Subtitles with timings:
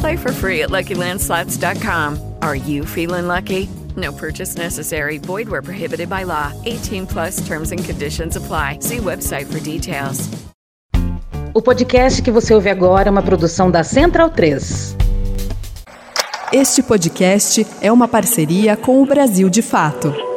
[0.00, 2.36] Play for free at LuckyLandSlots.com.
[2.40, 3.68] Are you feeling lucky?
[3.96, 5.18] No purchase necessary.
[5.18, 6.52] Void where prohibited by law.
[6.64, 8.78] 18 plus terms and conditions apply.
[8.80, 10.28] See website for details.
[11.56, 14.96] O podcast que você ouve agora é uma produção da Central 3.
[16.52, 20.33] Este podcast é uma parceria com o Brasil de Fato.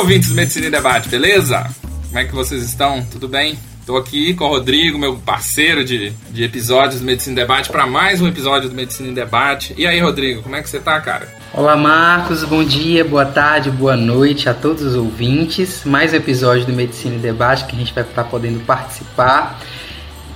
[0.00, 1.62] Ouvintes do Medicina em Debate, beleza?
[2.06, 3.04] Como é que vocês estão?
[3.04, 3.58] Tudo bem?
[3.80, 7.86] Estou aqui com o Rodrigo, meu parceiro de, de episódios do Medicina em Debate, para
[7.86, 9.74] mais um episódio do Medicina em Debate.
[9.76, 11.28] E aí, Rodrigo, como é que você tá, cara?
[11.52, 12.42] Olá, Marcos.
[12.44, 15.82] Bom dia, boa tarde, boa noite a todos os ouvintes.
[15.84, 19.60] Mais um episódio do Medicina em Debate que a gente vai estar podendo participar.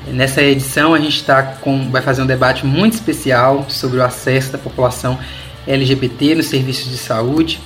[0.08, 4.52] Nessa edição, a gente tá com, vai fazer um debate muito especial sobre o acesso
[4.52, 5.18] da população
[5.66, 7.58] LGBT nos serviços de saúde.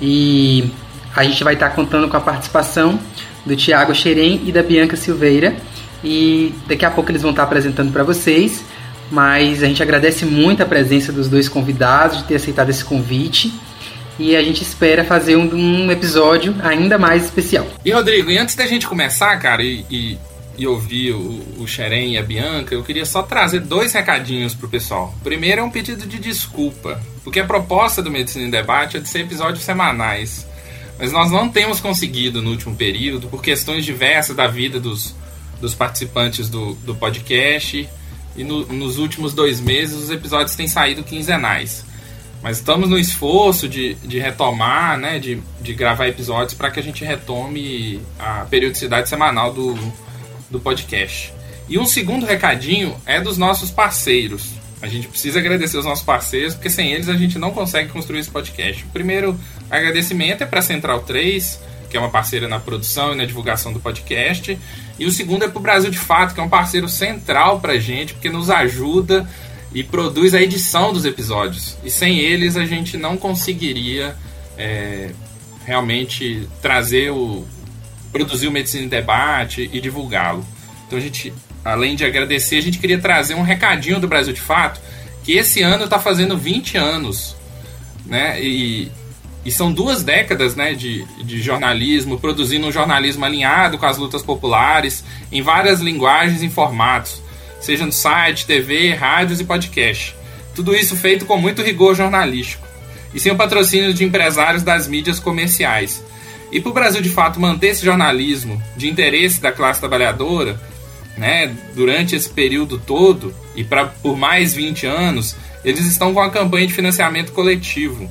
[0.00, 0.70] E
[1.18, 2.96] a gente vai estar contando com a participação
[3.44, 5.56] do Tiago Xerém e da Bianca Silveira.
[6.02, 8.64] E daqui a pouco eles vão estar apresentando para vocês.
[9.10, 13.52] Mas a gente agradece muito a presença dos dois convidados, de ter aceitado esse convite.
[14.16, 17.66] E a gente espera fazer um, um episódio ainda mais especial.
[17.84, 20.18] E Rodrigo, e antes da gente começar, cara, e, e,
[20.56, 24.68] e ouvir o, o Xerém e a Bianca, eu queria só trazer dois recadinhos pro
[24.68, 25.12] pessoal.
[25.24, 29.08] Primeiro é um pedido de desculpa, porque a proposta do Medicina em Debate é de
[29.08, 30.47] ser episódios semanais.
[30.98, 35.14] Mas nós não temos conseguido no último período, por questões diversas da vida dos,
[35.60, 37.88] dos participantes do, do podcast.
[38.36, 41.84] E no, nos últimos dois meses os episódios têm saído quinzenais.
[42.42, 46.82] Mas estamos no esforço de, de retomar, né, de, de gravar episódios para que a
[46.82, 49.76] gente retome a periodicidade semanal do,
[50.50, 51.32] do podcast.
[51.68, 54.57] E um segundo recadinho é dos nossos parceiros.
[54.80, 58.20] A gente precisa agradecer os nossos parceiros, porque sem eles a gente não consegue construir
[58.20, 58.84] esse podcast.
[58.84, 59.38] O primeiro
[59.70, 63.80] agradecimento é para Central 3, que é uma parceira na produção e na divulgação do
[63.80, 64.58] podcast.
[64.98, 67.72] E o segundo é para o Brasil de Fato, que é um parceiro central para
[67.72, 69.28] a gente, porque nos ajuda
[69.74, 71.76] e produz a edição dos episódios.
[71.84, 74.16] E sem eles a gente não conseguiria
[74.56, 75.10] é,
[75.64, 77.44] realmente trazer o.
[78.12, 80.46] produzir o Medicina em Debate e divulgá-lo.
[80.86, 81.32] Então a gente
[81.68, 84.80] além de agradecer, a gente queria trazer um recadinho do Brasil de Fato,
[85.22, 87.36] que esse ano está fazendo 20 anos,
[88.06, 88.42] né?
[88.42, 88.90] E,
[89.44, 94.22] e são duas décadas né, de, de jornalismo, produzindo um jornalismo alinhado com as lutas
[94.22, 97.22] populares, em várias linguagens e formatos,
[97.60, 100.16] seja no site, TV, rádios e podcast.
[100.54, 102.66] Tudo isso feito com muito rigor jornalístico,
[103.14, 106.02] e sem o patrocínio de empresários das mídias comerciais.
[106.50, 110.58] E para o Brasil de fato manter esse jornalismo de interesse da classe trabalhadora,
[111.18, 115.34] né, durante esse período todo e pra, por mais 20 anos,
[115.64, 118.10] eles estão com a campanha de financiamento coletivo.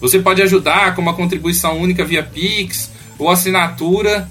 [0.00, 4.28] Você pode ajudar com uma contribuição única via Pix ou assinatura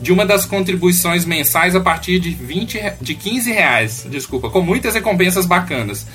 [0.00, 4.94] de uma das contribuições mensais a partir de 20, de 15 reais, desculpa, com muitas
[4.94, 6.06] recompensas bacanas.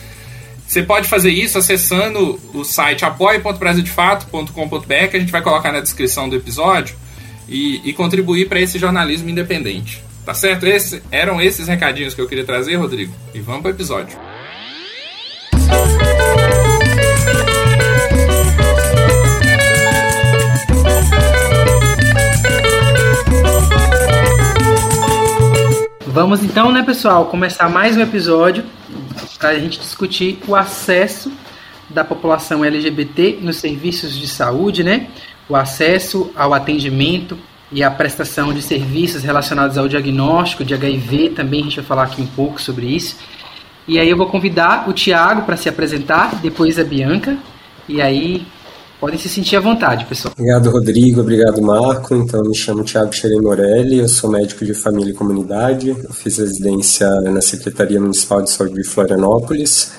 [0.65, 6.29] Você pode fazer isso acessando o site apoia.brasildefato.com.br, que a gente vai colocar na descrição
[6.29, 6.95] do episódio,
[7.47, 10.01] e, e contribuir para esse jornalismo independente.
[10.25, 10.65] Tá certo?
[10.65, 13.13] Esse, eram esses recadinhos que eu queria trazer, Rodrigo.
[13.33, 14.17] E vamos para o episódio.
[26.07, 28.63] Vamos então, né, pessoal, começar mais um episódio
[29.39, 31.33] para a gente discutir o acesso
[31.89, 35.09] da população LGBT nos serviços de saúde, né?
[35.49, 37.37] O acesso ao atendimento
[37.73, 42.03] e a prestação de serviços relacionados ao diagnóstico de HIV, também a gente vai falar
[42.03, 43.17] aqui um pouco sobre isso.
[43.87, 47.37] E aí eu vou convidar o Tiago para se apresentar, depois a Bianca,
[47.89, 48.45] e aí
[49.03, 50.33] Podem se sentir à vontade, pessoal.
[50.33, 51.19] Obrigado, Rodrigo.
[51.19, 52.15] Obrigado, Marco.
[52.15, 55.89] Então, me chamo Thiago Xerem Morelli, eu sou médico de família e comunidade.
[55.89, 59.91] Eu fiz residência na Secretaria Municipal de Saúde de Florianópolis.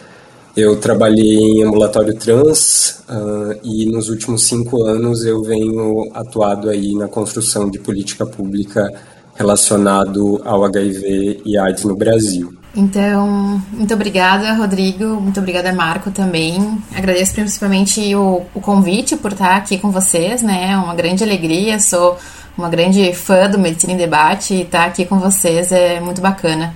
[0.56, 6.94] Eu trabalhei em ambulatório trans uh, e nos últimos cinco anos eu venho atuado aí
[6.94, 8.88] na construção de política pública
[9.34, 12.54] relacionado ao HIV e AIDS no Brasil.
[12.76, 15.20] Então, muito obrigada, Rodrigo.
[15.20, 16.78] Muito obrigada, Marco, também.
[16.94, 20.70] Agradeço principalmente o, o convite por estar aqui com vocês, né?
[20.70, 21.80] É uma grande alegria.
[21.80, 22.16] Sou
[22.56, 26.74] uma grande fã do Medicina em Debate e estar aqui com vocês é muito bacana.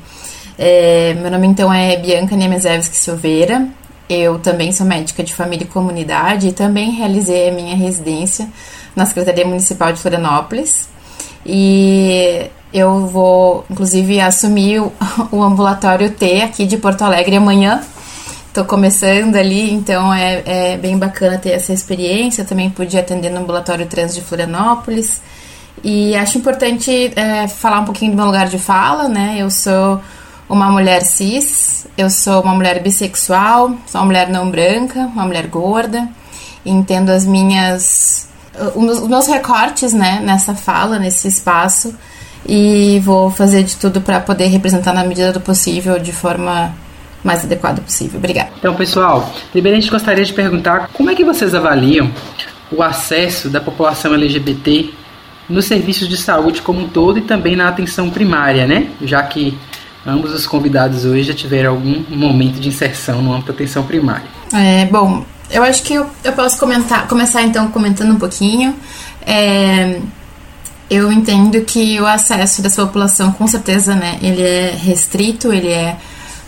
[0.59, 3.69] É, meu nome, então, é Bianca Niemezewski Silveira.
[4.09, 8.49] Eu também sou médica de família e comunidade e também realizei a minha residência
[8.97, 10.89] na Secretaria Municipal de Florianópolis.
[11.47, 14.93] E eu vou, inclusive, assumir o,
[15.31, 17.81] o ambulatório T aqui de Porto Alegre amanhã.
[18.49, 22.45] Estou começando ali, então é, é bem bacana ter essa experiência.
[22.45, 25.21] também pude atender no ambulatório trans de Florianópolis.
[25.85, 29.37] E acho importante é, falar um pouquinho do meu lugar de fala, né?
[29.39, 30.01] Eu sou
[30.49, 35.47] uma mulher cis, eu sou uma mulher bissexual, sou uma mulher não branca, uma mulher
[35.47, 36.09] gorda.
[36.65, 38.29] Entendo as minhas
[38.75, 41.95] os meus recortes, né, nessa fala, nesse espaço
[42.47, 46.75] e vou fazer de tudo para poder representar na medida do possível de forma
[47.23, 48.19] mais adequada possível.
[48.19, 48.51] Obrigada.
[48.59, 52.11] Então, pessoal, primeiro a gente gostaria de perguntar como é que vocês avaliam
[52.71, 54.91] o acesso da população LGBT
[55.49, 58.89] nos serviços de saúde como um todo e também na atenção primária, né?
[59.03, 59.59] Já que
[60.09, 64.27] ambos os convidados hoje já tiveram algum momento de inserção no âmbito da atenção primária.
[64.53, 68.75] É, bom, eu acho que eu, eu posso comentar, começar então comentando um pouquinho.
[69.25, 70.01] É,
[70.91, 75.97] eu entendo que o acesso dessa população, com certeza, né, ele é restrito, ele é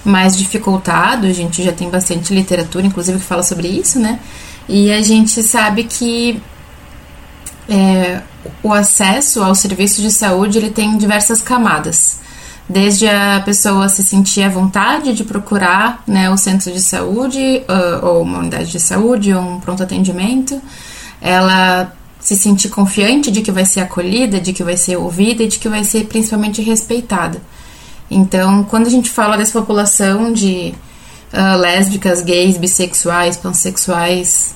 [0.05, 1.27] mais dificultado.
[1.27, 4.19] A gente já tem bastante literatura, inclusive, que fala sobre isso, né?
[4.69, 6.41] E a gente sabe que
[7.69, 8.23] é,
[8.63, 12.21] o acesso ao serviço de saúde ele tem diversas camadas.
[12.71, 17.65] Desde a pessoa se sentir à vontade de procurar né, o centro de saúde,
[18.01, 20.63] ou uma unidade de saúde, ou um pronto atendimento,
[21.21, 25.49] ela se sentir confiante de que vai ser acolhida, de que vai ser ouvida e
[25.49, 27.43] de que vai ser principalmente respeitada.
[28.09, 30.73] Então, quando a gente fala dessa população de
[31.33, 34.55] uh, lésbicas, gays, bissexuais, pansexuais,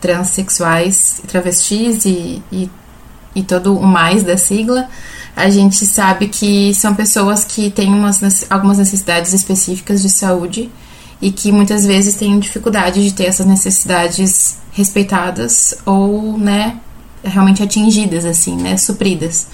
[0.00, 2.70] transexuais, travestis e, e,
[3.34, 4.88] e todo o mais da sigla,
[5.38, 10.68] a gente sabe que são pessoas que têm umas, algumas necessidades específicas de saúde
[11.22, 16.76] e que muitas vezes têm dificuldade de ter essas necessidades respeitadas ou, né,
[17.22, 18.76] realmente atingidas, assim, né?
[18.76, 19.46] Supridas.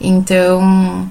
[0.00, 1.06] Então,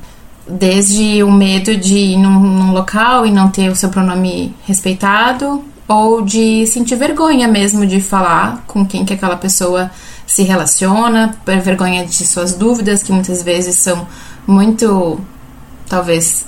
[0.47, 5.63] desde o medo de ir num, num, local e não ter o seu pronome respeitado,
[5.87, 9.91] ou de sentir vergonha mesmo de falar com quem que aquela pessoa
[10.25, 14.07] se relaciona, por vergonha de suas dúvidas, que muitas vezes são
[14.47, 15.19] muito,
[15.87, 16.45] talvez,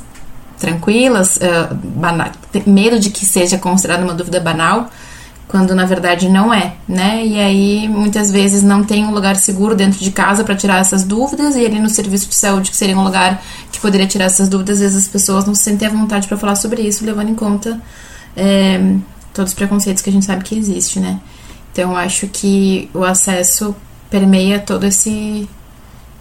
[0.59, 2.31] tranquilas, uh, banal,
[2.65, 4.89] medo de que seja considerada uma dúvida banal,
[5.47, 7.25] quando na verdade não é, né?
[7.25, 11.05] E aí muitas vezes não tem um lugar seguro dentro de casa para tirar essas
[11.05, 13.41] dúvidas e ali no serviço de saúde que seria um lugar
[13.71, 16.37] que poderia tirar essas dúvidas, às vezes as pessoas não se sentem à vontade para
[16.37, 17.79] falar sobre isso, levando em conta
[18.35, 18.95] é,
[19.33, 21.19] todos os preconceitos que a gente sabe que existe, né?
[21.77, 23.75] Então acho que o acesso
[24.09, 25.47] permeia esse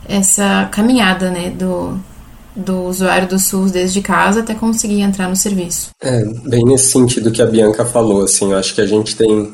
[0.06, 1.98] essa caminhada, né, do
[2.54, 5.90] do usuário do SUS desde casa até conseguir entrar no serviço.
[6.02, 9.52] É, bem nesse sentido que a Bianca falou, assim, acho que a gente tem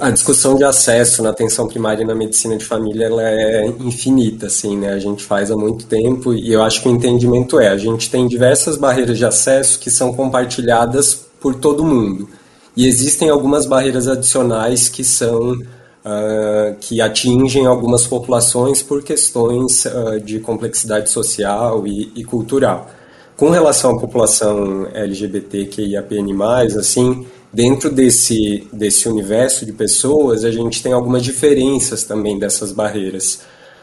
[0.00, 4.46] a discussão de acesso na atenção primária e na medicina de família ela é infinita,
[4.46, 4.92] assim, né?
[4.92, 8.10] A gente faz há muito tempo e eu acho que o entendimento é, a gente
[8.10, 12.28] tem diversas barreiras de acesso que são compartilhadas por todo mundo.
[12.76, 20.20] E existem algumas barreiras adicionais que são uh, que atingem algumas populações por questões uh,
[20.20, 22.90] de complexidade social e, e, cultural.
[23.36, 26.32] Com relação à população LGBTQIAPN+,
[26.78, 33.40] assim, dentro desse, desse universo de pessoas, a gente tem algumas diferenças também dessas barreiras.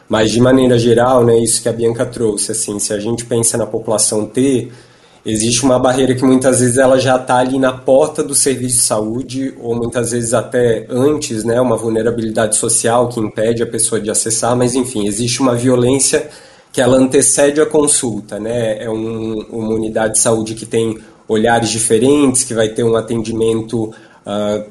[0.07, 3.57] Mas, de maneira geral, né, isso que a Bianca trouxe, assim, se a gente pensa
[3.57, 4.69] na população T,
[5.25, 8.81] existe uma barreira que muitas vezes ela já está ali na porta do serviço de
[8.81, 14.09] saúde ou muitas vezes até antes, né, uma vulnerabilidade social que impede a pessoa de
[14.09, 16.29] acessar, mas enfim, existe uma violência
[16.73, 20.97] que ela antecede a consulta, né, é um, uma unidade de saúde que tem
[21.27, 23.93] olhares diferentes, que vai ter um atendimento
[24.25, 24.65] uh,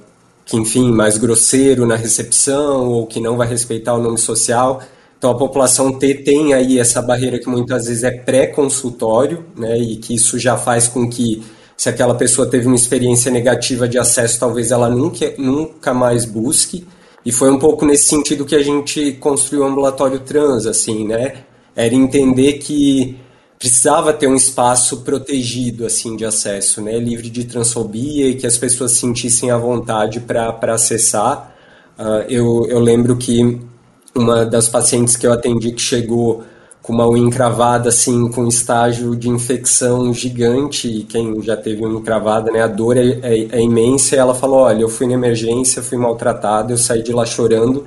[0.45, 4.81] que, enfim, mais grosseiro na recepção ou que não vai respeitar o nome social,
[5.21, 9.97] então, a população T tem aí essa barreira que muitas vezes é pré-consultório, né, e
[9.97, 11.43] que isso já faz com que,
[11.77, 16.87] se aquela pessoa teve uma experiência negativa de acesso, talvez ela nunca, nunca mais busque.
[17.23, 21.45] E foi um pouco nesse sentido que a gente construiu o ambulatório trans, assim, né?
[21.77, 23.19] Era entender que
[23.59, 26.99] precisava ter um espaço protegido, assim, de acesso, né?
[26.99, 31.55] Livre de transfobia e que as pessoas sentissem à vontade para acessar.
[31.99, 33.69] Uh, eu, eu lembro que
[34.15, 36.43] uma das pacientes que eu atendi que chegou
[36.83, 41.99] com uma unha encravada, assim, com estágio de infecção gigante, e quem já teve unha
[41.99, 45.13] encravada, né, a dor é, é, é, imensa, e ela falou, olha, eu fui na
[45.13, 47.87] emergência, fui maltratada, eu saí de lá chorando,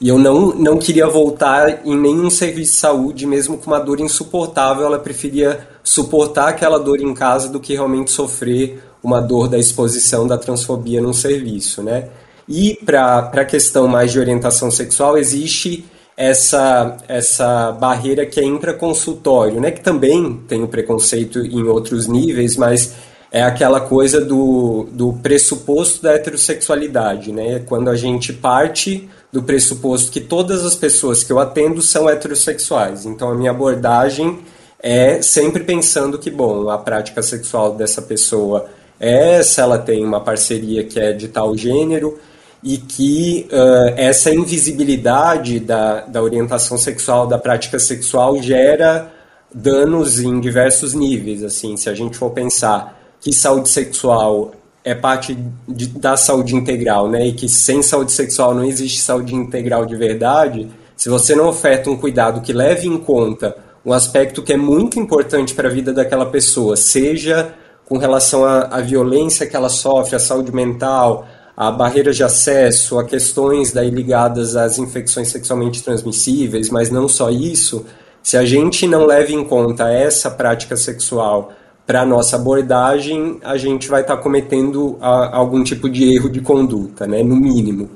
[0.00, 4.00] e eu não, não queria voltar em nenhum serviço de saúde, mesmo com uma dor
[4.00, 9.58] insuportável, ela preferia suportar aquela dor em casa do que realmente sofrer uma dor da
[9.58, 12.08] exposição da transfobia num serviço, né.
[12.48, 15.84] E para a questão mais de orientação sexual, existe
[16.16, 19.70] essa, essa barreira que é intraconsultório, né?
[19.70, 22.94] que também tem o preconceito em outros níveis, mas
[23.30, 27.62] é aquela coisa do, do pressuposto da heterossexualidade, né?
[27.66, 33.06] quando a gente parte do pressuposto que todas as pessoas que eu atendo são heterossexuais.
[33.06, 34.40] Então a minha abordagem
[34.78, 38.68] é sempre pensando que, bom, a prática sexual dessa pessoa
[39.00, 42.18] é essa, ela tem uma parceria que é de tal gênero,
[42.62, 49.10] e que uh, essa invisibilidade da, da orientação sexual, da prática sexual, gera
[49.52, 51.42] danos em diversos níveis.
[51.42, 54.52] Assim, se a gente for pensar que saúde sexual
[54.84, 55.36] é parte
[55.68, 59.96] de, da saúde integral, né, e que sem saúde sexual não existe saúde integral de
[59.96, 64.56] verdade, se você não oferta um cuidado que leve em conta um aspecto que é
[64.56, 67.52] muito importante para a vida daquela pessoa, seja
[67.84, 72.98] com relação à, à violência que ela sofre, à saúde mental, a barreiras de acesso,
[72.98, 77.84] a questões daí ligadas às infecções sexualmente transmissíveis, mas não só isso,
[78.22, 81.52] se a gente não leva em conta essa prática sexual
[81.86, 86.30] para a nossa abordagem, a gente vai estar tá cometendo a, algum tipo de erro
[86.30, 87.90] de conduta, né, no mínimo.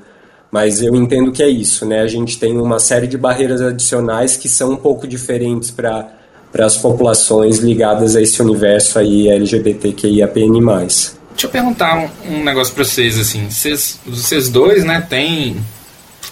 [0.51, 1.99] Mas eu entendo que é isso, né?
[1.99, 6.13] A gente tem uma série de barreiras adicionais que são um pouco diferentes para
[6.51, 11.16] para as populações ligadas a esse universo aí LGBTQIAPN+.
[11.37, 13.47] Deixa eu perguntar um, um negócio para vocês, assim.
[13.47, 15.63] Vocês, vocês dois, né, têm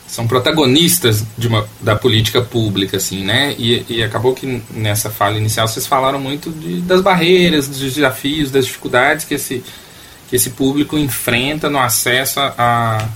[0.07, 3.53] são protagonistas uma, da política pública, assim, né?
[3.59, 8.49] E, e, acabou que nessa fala inicial vocês falaram muito de, das barreiras, dos desafios,
[8.49, 9.63] das dificuldades que esse,
[10.27, 13.07] que esse público enfrenta no acesso à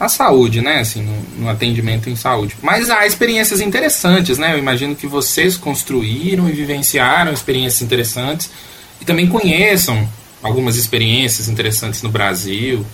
[0.00, 0.80] a, saúde, né?
[0.80, 2.56] Assim, no, no, atendimento em saúde.
[2.60, 4.52] Mas há experiências interessantes, né?
[4.52, 8.50] Eu imagino que vocês construíram e vivenciaram experiências interessantes
[9.00, 10.08] e também conheçam
[10.42, 12.84] algumas experiências interessantes no Brasil,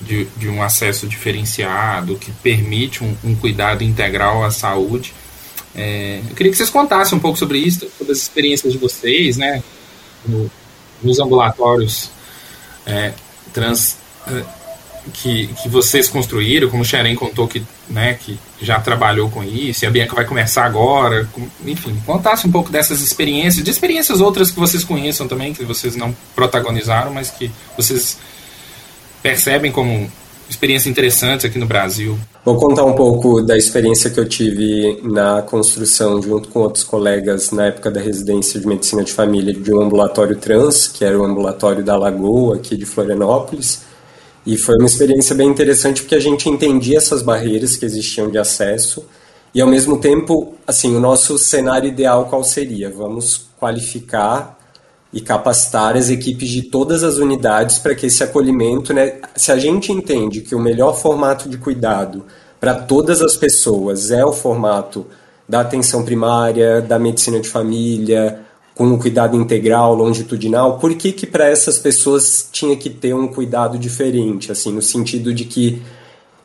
[0.00, 5.14] de, de um acesso diferenciado, que permite um, um cuidado integral à saúde.
[5.74, 9.36] É, eu queria que vocês contassem um pouco sobre isso, sobre as experiências de vocês,
[9.36, 9.62] né,
[10.26, 10.50] no,
[11.02, 12.10] nos ambulatórios
[12.86, 13.12] é,
[13.52, 14.44] trans é,
[15.12, 19.84] que, que vocês construíram, como o Xerém contou que, né, que já trabalhou com isso,
[19.84, 24.20] e a Bianca vai começar agora, com, enfim, contasse um pouco dessas experiências, de experiências
[24.20, 28.18] outras que vocês conheçam também, que vocês não protagonizaram, mas que vocês
[29.22, 30.10] percebem como
[30.48, 32.18] experiências interessantes aqui no Brasil.
[32.44, 37.50] Vou contar um pouco da experiência que eu tive na construção, junto com outros colegas,
[37.50, 41.24] na época da residência de medicina de família, de um ambulatório trans, que era o
[41.24, 43.93] ambulatório da Lagoa, aqui de Florianópolis
[44.46, 48.38] e foi uma experiência bem interessante porque a gente entendia essas barreiras que existiam de
[48.38, 49.06] acesso
[49.54, 52.90] e ao mesmo tempo, assim, o nosso cenário ideal qual seria?
[52.90, 54.58] Vamos qualificar
[55.12, 59.56] e capacitar as equipes de todas as unidades para que esse acolhimento, né, se a
[59.56, 62.24] gente entende que o melhor formato de cuidado
[62.58, 65.06] para todas as pessoas é o formato
[65.48, 68.40] da atenção primária, da medicina de família,
[68.74, 73.28] com um cuidado integral, longitudinal, por que que para essas pessoas tinha que ter um
[73.28, 75.80] cuidado diferente, assim, no sentido de que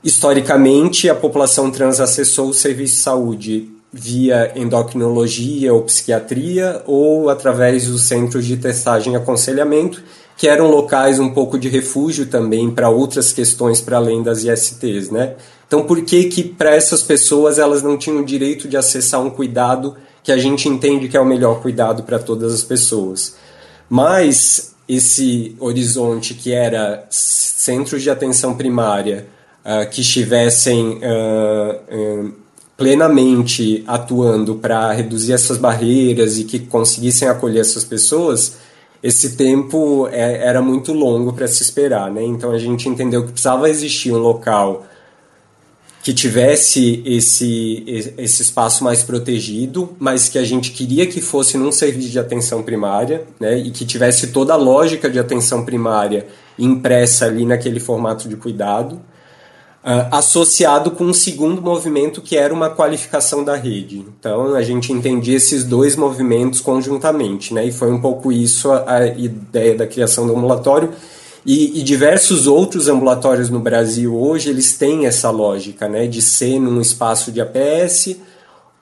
[0.03, 7.87] historicamente a população trans acessou o serviço de saúde via endocrinologia ou psiquiatria ou através
[7.87, 10.03] dos centros de testagem e aconselhamento,
[10.37, 15.09] que eram locais um pouco de refúgio também para outras questões para além das ISTs,
[15.09, 15.35] né?
[15.67, 19.29] Então, por que que para essas pessoas elas não tinham o direito de acessar um
[19.29, 23.35] cuidado que a gente entende que é o melhor cuidado para todas as pessoas.
[23.89, 29.27] Mas esse horizonte que era centros de atenção primária
[29.63, 32.33] uh, que estivessem uh, uh,
[32.75, 38.57] plenamente atuando para reduzir essas barreiras e que conseguissem acolher essas pessoas,
[39.03, 42.23] esse tempo é, era muito longo para se esperar, né?
[42.23, 44.85] Então a gente entendeu que precisava existir um local
[46.01, 47.83] que tivesse esse,
[48.17, 52.63] esse espaço mais protegido, mas que a gente queria que fosse num serviço de atenção
[52.63, 56.27] primária, né, e que tivesse toda a lógica de atenção primária
[56.57, 59.01] impressa ali naquele formato de cuidado.
[59.81, 64.05] Uh, associado com um segundo movimento que era uma qualificação da rede.
[64.19, 67.65] Então a gente entendia esses dois movimentos conjuntamente, né?
[67.65, 70.91] E foi um pouco isso a, a ideia da criação do ambulatório.
[71.45, 76.07] E, e, diversos outros ambulatórios no Brasil hoje eles têm essa lógica, né?
[76.07, 78.17] De ser num espaço de APS,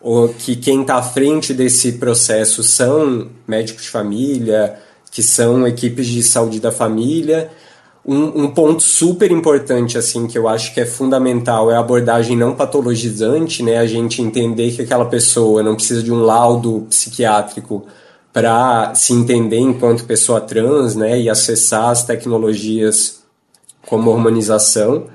[0.01, 4.77] ou que quem está à frente desse processo são médicos de família,
[5.11, 7.49] que são equipes de saúde da família
[8.07, 12.37] um, um, ponto super importante, assim, que eu acho que é fundamental é a abordagem
[12.37, 13.77] não patologizante, né?
[13.77, 17.85] A gente entender que aquela pessoa não precisa de um laudo psiquiátrico
[18.37, 21.19] para se entender enquanto pessoa trans, né?
[21.19, 23.23] E acessar as tecnologias
[23.87, 25.07] como hormonização.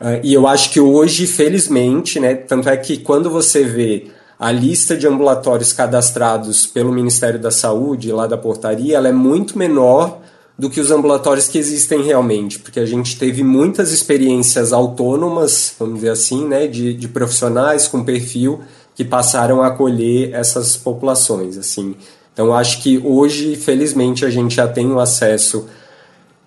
[0.00, 2.36] Uh, e eu acho que hoje, felizmente, né?
[2.36, 4.06] Tanto é que quando você vê
[4.38, 9.58] a lista de ambulatórios cadastrados pelo Ministério da Saúde, lá da portaria, ela é muito
[9.58, 10.20] menor
[10.56, 15.96] do que os ambulatórios que existem realmente, porque a gente teve muitas experiências autônomas, vamos
[15.96, 18.60] dizer assim, né, de, de profissionais com perfil
[18.94, 21.96] que passaram a acolher essas populações, assim.
[22.32, 25.68] Então acho que hoje, felizmente, a gente já tem um acesso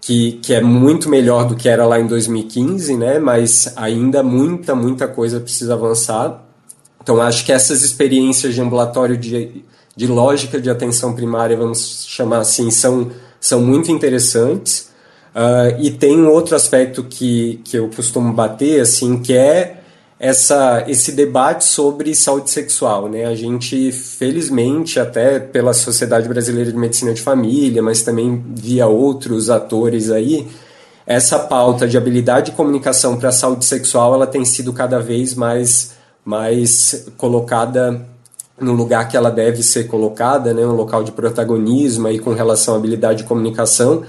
[0.01, 3.19] que, que é muito melhor do que era lá em 2015, né?
[3.19, 6.43] Mas ainda muita, muita coisa precisa avançar.
[7.01, 9.63] Então acho que essas experiências de ambulatório de,
[9.95, 13.11] de lógica de atenção primária, vamos chamar assim, são
[13.45, 14.89] são muito interessantes.
[15.35, 19.81] Uh, e tem um outro aspecto que, que eu costumo bater, assim, que é
[20.25, 23.07] essa, esse debate sobre saúde sexual.
[23.07, 23.25] Né?
[23.25, 29.51] A gente, felizmente, até pela Sociedade Brasileira de Medicina de Família, mas também via outros
[29.51, 30.47] atores aí,
[31.05, 35.35] essa pauta de habilidade de comunicação para a saúde sexual ela tem sido cada vez
[35.35, 35.91] mais,
[36.25, 38.03] mais colocada
[38.59, 42.73] no lugar que ela deve ser colocada, né, um local de protagonismo aí com relação
[42.73, 44.03] à habilidade de comunicação.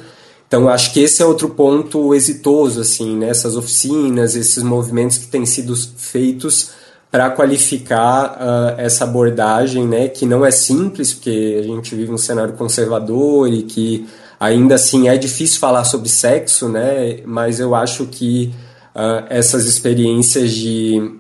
[0.47, 5.26] Então, acho que esse é outro ponto exitoso, assim, nessas né, oficinas, esses movimentos que
[5.26, 6.71] têm sido feitos
[7.11, 12.19] para qualificar uh, essa abordagem, né, que não é simples, porque a gente vive um
[12.19, 14.06] cenário conservador e que
[14.39, 18.52] ainda assim é difícil falar sobre sexo, né, mas eu acho que
[18.95, 21.13] uh, essas experiências de,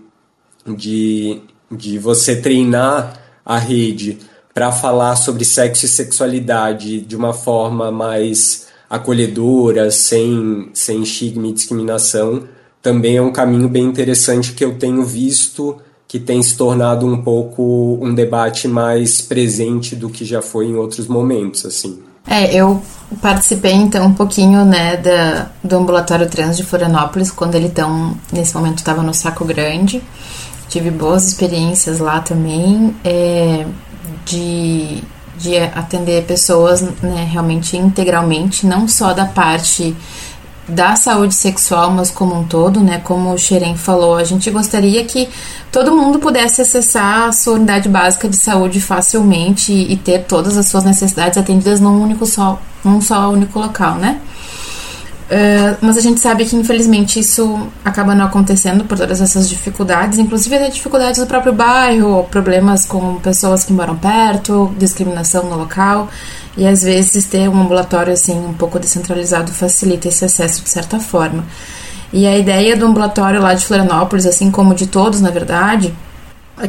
[0.66, 4.18] de de você treinar a rede
[4.54, 11.52] para falar sobre sexo e sexualidade de uma forma mais acolhedora, sem, sem estigma e
[11.52, 12.44] discriminação,
[12.82, 15.76] também é um caminho bem interessante que eu tenho visto
[16.08, 20.76] que tem se tornado um pouco um debate mais presente do que já foi em
[20.76, 21.98] outros momentos, assim.
[22.28, 22.80] É, eu
[23.20, 28.54] participei então um pouquinho, né, da, do ambulatório trans de Florianópolis, quando ele tão, nesse
[28.54, 30.00] momento estava no Saco Grande
[30.68, 33.66] tive boas experiências lá também é,
[34.24, 35.02] de,
[35.38, 39.94] de atender pessoas né, realmente integralmente, não só da parte
[40.68, 43.00] da saúde sexual, mas como um todo, né?
[43.04, 45.28] Como o Xerém falou, a gente gostaria que
[45.70, 50.66] todo mundo pudesse acessar a sua unidade básica de saúde facilmente e ter todas as
[50.66, 54.20] suas necessidades atendidas num único só, num só único local, né?
[55.26, 60.20] Uh, mas a gente sabe que infelizmente isso acaba não acontecendo por todas essas dificuldades,
[60.20, 66.08] inclusive até dificuldades do próprio bairro, problemas com pessoas que moram perto, discriminação no local,
[66.56, 71.00] e às vezes ter um ambulatório assim um pouco descentralizado facilita esse acesso de certa
[71.00, 71.44] forma.
[72.12, 75.92] E a ideia do ambulatório lá de Florianópolis, assim como de todos na verdade,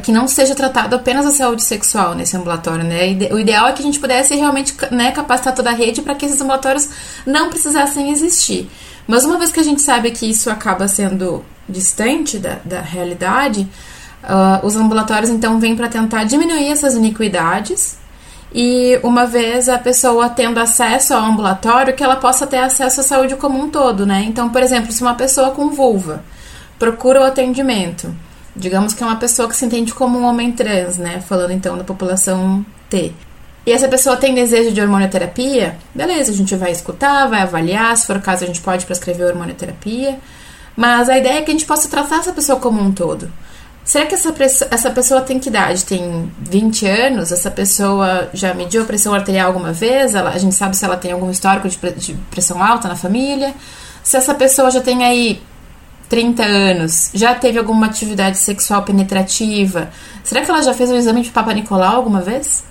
[0.04, 3.18] que não seja tratado apenas a saúde sexual nesse ambulatório, né?
[3.32, 6.26] O ideal é que a gente pudesse realmente né, capacitar toda a rede para que
[6.26, 6.90] esses ambulatórios
[7.26, 8.70] não precisassem existir.
[9.08, 13.62] Mas uma vez que a gente sabe que isso acaba sendo distante da, da realidade,
[14.24, 17.98] uh, os ambulatórios então vêm para tentar diminuir essas iniquidades
[18.54, 23.04] e uma vez a pessoa tendo acesso ao ambulatório, que ela possa ter acesso à
[23.04, 24.26] saúde como um todo, né?
[24.28, 26.24] Então, por exemplo, se uma pessoa com vulva
[26.78, 28.14] procura o atendimento
[28.58, 31.22] Digamos que é uma pessoa que se entende como um homem trans, né?
[31.22, 33.14] Falando então da população T.
[33.66, 35.78] E essa pessoa tem desejo de hormonioterapia?
[35.94, 39.28] Beleza, a gente vai escutar, vai avaliar, se for o caso a gente pode prescrever
[39.28, 40.18] hormonioterapia.
[40.76, 43.30] Mas a ideia é que a gente possa tratar essa pessoa como um todo.
[43.84, 44.34] Será que essa,
[44.70, 45.86] essa pessoa tem que idade?
[45.86, 47.32] Tem 20 anos?
[47.32, 50.14] Essa pessoa já mediu a pressão arterial alguma vez?
[50.14, 53.54] Ela, a gente sabe se ela tem algum histórico de, de pressão alta na família?
[54.04, 55.42] Se essa pessoa já tem aí
[56.10, 59.90] 30 anos, já teve alguma atividade sexual penetrativa?
[60.24, 62.64] Será que ela já fez o exame de Papa Nicolau alguma vez?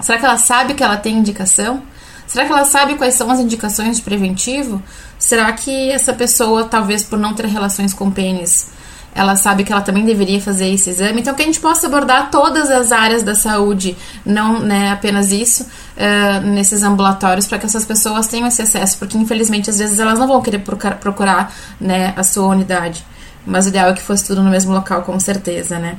[0.00, 1.82] Será que ela sabe que ela tem indicação?
[2.26, 4.82] Será que ela sabe quais são as indicações de preventivo?
[5.18, 8.68] Será que essa pessoa, talvez por não ter relações com pênis,
[9.16, 11.22] ela sabe que ela também deveria fazer esse exame.
[11.22, 15.62] Então, que a gente possa abordar todas as áreas da saúde, não né, apenas isso,
[15.64, 20.18] uh, nesses ambulatórios, para que essas pessoas tenham esse acesso, porque infelizmente às vezes elas
[20.18, 23.04] não vão querer procurar, procurar né, a sua unidade.
[23.46, 25.96] Mas o ideal é que fosse tudo no mesmo local, com certeza, né?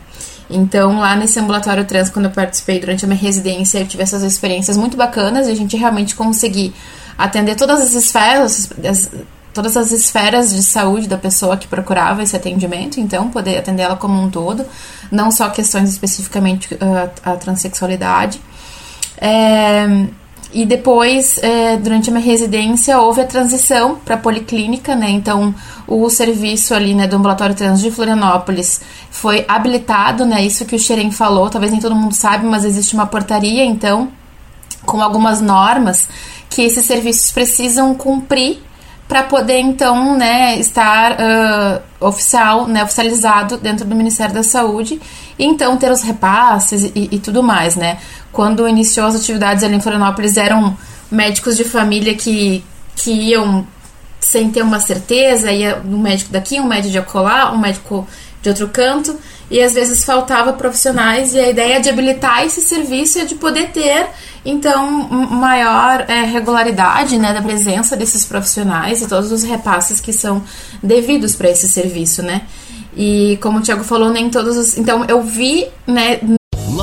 [0.50, 4.22] Então, lá nesse ambulatório trans, quando eu participei durante a minha residência, eu tive essas
[4.22, 6.74] experiências muito bacanas e a gente realmente conseguir
[7.18, 9.10] atender todas as esferas, as,
[9.58, 13.96] todas as esferas de saúde da pessoa que procurava esse atendimento, então poder atender ela
[13.96, 14.64] como um todo,
[15.12, 18.40] não só questões especificamente uh, a transexualidade.
[19.20, 20.06] É,
[20.54, 25.10] e depois, é, durante a minha residência, houve a transição para a policlínica, né?
[25.10, 25.56] Então,
[25.88, 30.46] o serviço ali, né, do ambulatório trans de Florianópolis foi habilitado, né?
[30.46, 34.10] Isso que o Xerém falou, talvez nem todo mundo sabe, mas existe uma portaria, então,
[34.86, 36.08] com algumas normas
[36.48, 38.67] que esses serviços precisam cumprir
[39.08, 45.00] para poder então né, estar uh, oficial, né, oficializado dentro do Ministério da Saúde
[45.40, 48.00] e então ter os repasses e, e, tudo mais, né?
[48.32, 50.78] Quando iniciou as atividades ali em Florianópolis eram
[51.10, 52.64] médicos de família que,
[52.96, 53.66] que iam
[54.20, 58.06] sem ter uma certeza, ia um médico daqui, um médico de acolá, um médico
[58.42, 59.18] de outro canto,
[59.50, 63.70] e às vezes faltava profissionais e a ideia de habilitar esse serviço é de poder
[63.70, 64.08] ter
[64.50, 70.42] então maior é, regularidade né, da presença desses profissionais e todos os repasses que são
[70.82, 72.44] devidos para esse serviço, né?
[72.96, 74.78] E como o Thiago falou, nem todos os.
[74.78, 76.20] Então eu vi, né?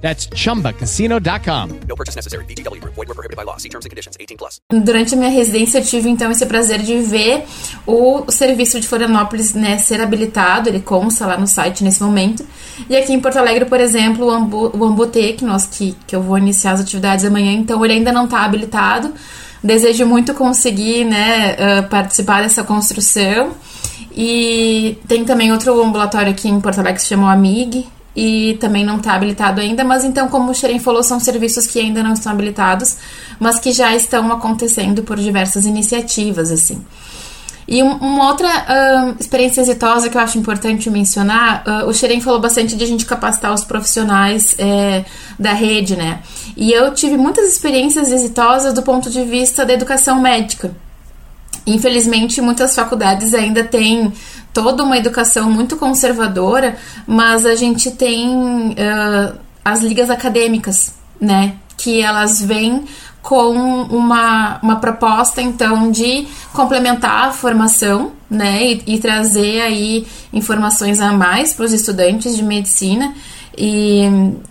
[0.00, 1.80] That's chumbacasino.com.
[1.86, 2.44] No purchase necessary.
[2.46, 2.80] BGW.
[2.82, 3.58] Void were prohibited by law.
[3.58, 4.60] See terms and conditions 18 plus.
[4.70, 7.44] Durante a minha residência, eu tive então esse prazer de ver
[7.86, 10.68] o serviço de Florianópolis né, ser habilitado.
[10.68, 12.44] Ele consta lá no site nesse momento.
[12.88, 16.16] E aqui em Porto Alegre, por exemplo, o, Ambu, o Ambutê, que, nós, que, que
[16.16, 19.12] eu vou iniciar as atividades amanhã, então ele ainda não está habilitado.
[19.62, 23.52] Desejo muito conseguir né, uh, participar dessa construção.
[24.16, 27.86] E tem também outro ambulatório aqui em Porto Alegre que se chama o AMIG,
[28.22, 31.80] e também não está habilitado ainda, mas então, como o Xerém falou, são serviços que
[31.80, 32.98] ainda não estão habilitados,
[33.38, 36.84] mas que já estão acontecendo por diversas iniciativas, assim.
[37.66, 42.20] E um, uma outra uh, experiência exitosa que eu acho importante mencionar, uh, o Xerém
[42.20, 45.06] falou bastante de a gente capacitar os profissionais é,
[45.38, 46.20] da rede, né?
[46.54, 50.76] E eu tive muitas experiências exitosas do ponto de vista da educação médica.
[51.66, 54.12] Infelizmente, muitas faculdades ainda têm
[54.52, 58.28] toda uma educação muito conservadora, mas a gente tem
[58.70, 61.54] uh, as ligas acadêmicas, né?
[61.76, 62.84] Que elas vêm
[63.22, 68.64] com uma, uma proposta, então, de complementar a formação, né?
[68.64, 73.14] E, e trazer aí informações a mais para os estudantes de medicina.
[73.56, 74.02] E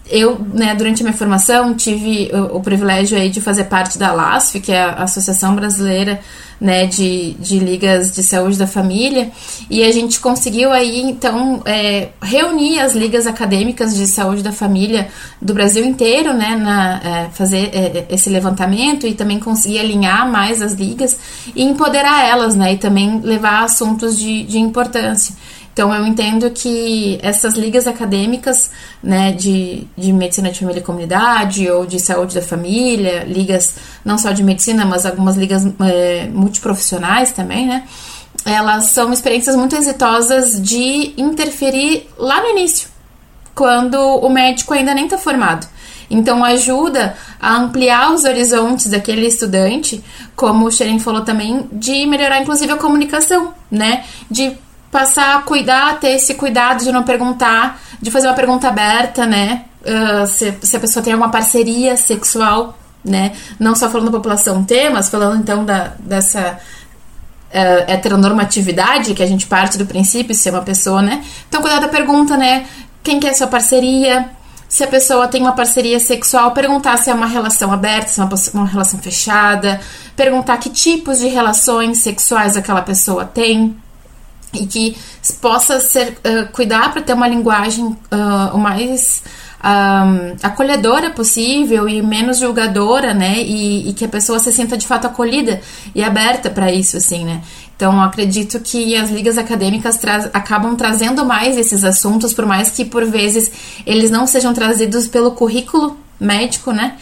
[0.10, 4.12] eu, né, durante a minha formação, tive o, o privilégio aí de fazer parte da
[4.12, 6.20] LASF, que é a Associação Brasileira
[6.60, 9.32] né, de, de ligas de saúde da família,
[9.70, 15.08] e a gente conseguiu aí, então, é, reunir as ligas acadêmicas de saúde da família
[15.42, 20.62] do Brasil inteiro, né, na, é, fazer é, esse levantamento e também conseguir alinhar mais
[20.62, 21.18] as ligas
[21.56, 25.34] e empoderar elas, né, e também levar assuntos de, de importância.
[25.74, 28.70] Então, eu entendo que essas ligas acadêmicas,
[29.02, 34.18] né, de, de medicina de família e comunidade ou de saúde da família, ligas não
[34.18, 37.84] só de medicina, mas algumas ligas é, multiprofissionais também, né,
[38.46, 42.90] elas são experiências muito exitosas de interferir lá no início,
[43.56, 45.68] quando o médico ainda nem está formado.
[46.10, 50.04] Então, ajuda a ampliar os horizontes daquele estudante,
[50.36, 54.04] como o Xeren falou também, de melhorar inclusive a comunicação, né?
[54.30, 54.58] De
[54.92, 59.66] passar a cuidar, ter esse cuidado de não perguntar, de fazer uma pergunta aberta, né?
[59.82, 63.34] Uh, se, se, a pessoa tem uma parceria sexual, né?
[63.60, 66.60] Não só falando da população T, mas falando então da, dessa
[67.50, 71.24] uh, heteronormatividade, que a gente parte do princípio ser uma pessoa, né?
[71.48, 72.66] Então, cuidar da pergunta, né?
[73.04, 74.30] Quem que é sua parceria?
[74.70, 78.24] se a pessoa tem uma parceria sexual, perguntar se é uma relação aberta, se é
[78.24, 79.82] uma, uma relação fechada,
[80.16, 83.76] perguntar que tipos de relações sexuais aquela pessoa tem
[84.54, 84.98] e que
[85.42, 87.98] possa ser uh, cuidar para ter uma linguagem uh,
[88.54, 89.22] o mais
[89.64, 93.42] um, acolhedora possível e menos julgadora, né?
[93.42, 95.62] E, e, que a pessoa se sinta de fato acolhida
[95.94, 97.42] e aberta para isso, assim, né?
[97.76, 102.84] Então, acredito que as ligas acadêmicas tra acabam trazendo mais esses assuntos, por mais que
[102.84, 103.52] por vezes
[103.86, 106.98] eles não sejam trazidos pelo currículo médico, né?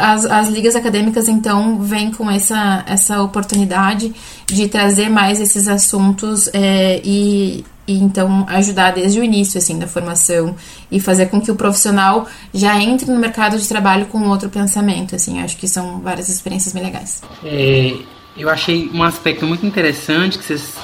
[0.00, 4.14] As, as ligas acadêmicas então vêm com essa, essa oportunidade
[4.46, 9.88] de trazer mais esses assuntos é, e, e então ajudar desde o início assim da
[9.88, 10.54] formação
[10.90, 15.16] e fazer com que o profissional já entre no mercado de trabalho com outro pensamento
[15.16, 15.40] assim.
[15.40, 17.22] Acho que são várias experiências bem legais.
[17.44, 17.96] É,
[18.36, 20.74] eu achei um aspecto muito interessante que vocês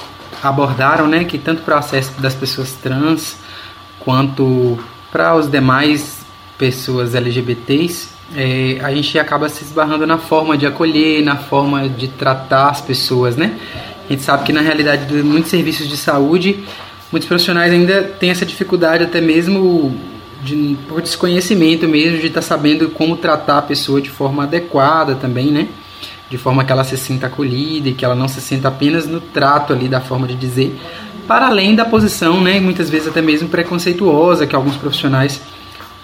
[0.41, 3.37] abordaram, né, que tanto o acesso das pessoas trans
[3.99, 4.77] quanto
[5.11, 6.17] para os demais
[6.57, 12.07] pessoas LGBTs, é, a gente acaba se esbarrando na forma de acolher, na forma de
[12.07, 13.57] tratar as pessoas, né?
[14.07, 16.63] A gente sabe que na realidade de muitos serviços de saúde,
[17.11, 19.95] muitos profissionais ainda têm essa dificuldade até mesmo
[20.41, 25.15] de, por desconhecimento mesmo de estar tá sabendo como tratar a pessoa de forma adequada
[25.15, 25.67] também, né?
[26.33, 29.21] de forma que ela se sinta acolhida e que ela não se sinta apenas no
[29.21, 30.75] trato ali da forma de dizer,
[31.27, 35.39] para além da posição, né, muitas vezes até mesmo preconceituosa que alguns profissionais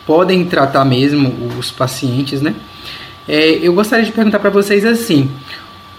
[0.10, 2.56] podem tratar mesmo os pacientes, né?
[3.28, 5.30] É, eu gostaria de perguntar para vocês assim,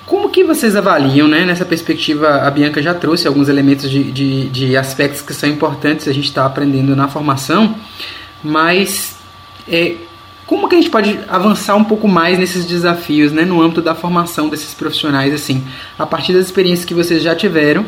[0.04, 4.48] como que vocês avaliam, né, nessa perspectiva, a Bianca já trouxe alguns elementos de, de,
[4.48, 7.76] de aspectos que são importantes a gente está aprendendo na formação,
[8.42, 9.16] mas
[9.68, 9.94] é,
[10.44, 13.94] como que a gente pode avançar um pouco mais nesses desafios, né, no âmbito da
[13.94, 15.64] formação desses profissionais, assim,
[15.96, 17.86] a partir das experiências que vocês já tiveram,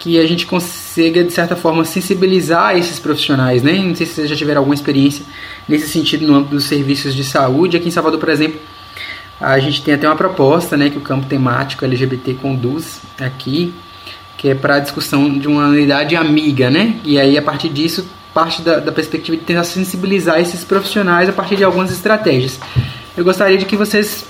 [0.00, 3.74] que a gente consiga, de certa forma, sensibilizar esses profissionais, né?
[3.74, 5.24] Não sei se vocês já tiveram alguma experiência
[5.68, 7.76] nesse sentido no âmbito dos serviços de saúde.
[7.76, 8.58] Aqui em Salvador, por exemplo,
[9.38, 13.74] a gente tem até uma proposta, né, que o campo temático LGBT conduz aqui,
[14.38, 16.98] que é para a discussão de uma unidade amiga, né?
[17.04, 21.32] E aí, a partir disso, parte da, da perspectiva de tentar sensibilizar esses profissionais a
[21.32, 22.58] partir de algumas estratégias.
[23.14, 24.24] Eu gostaria de que vocês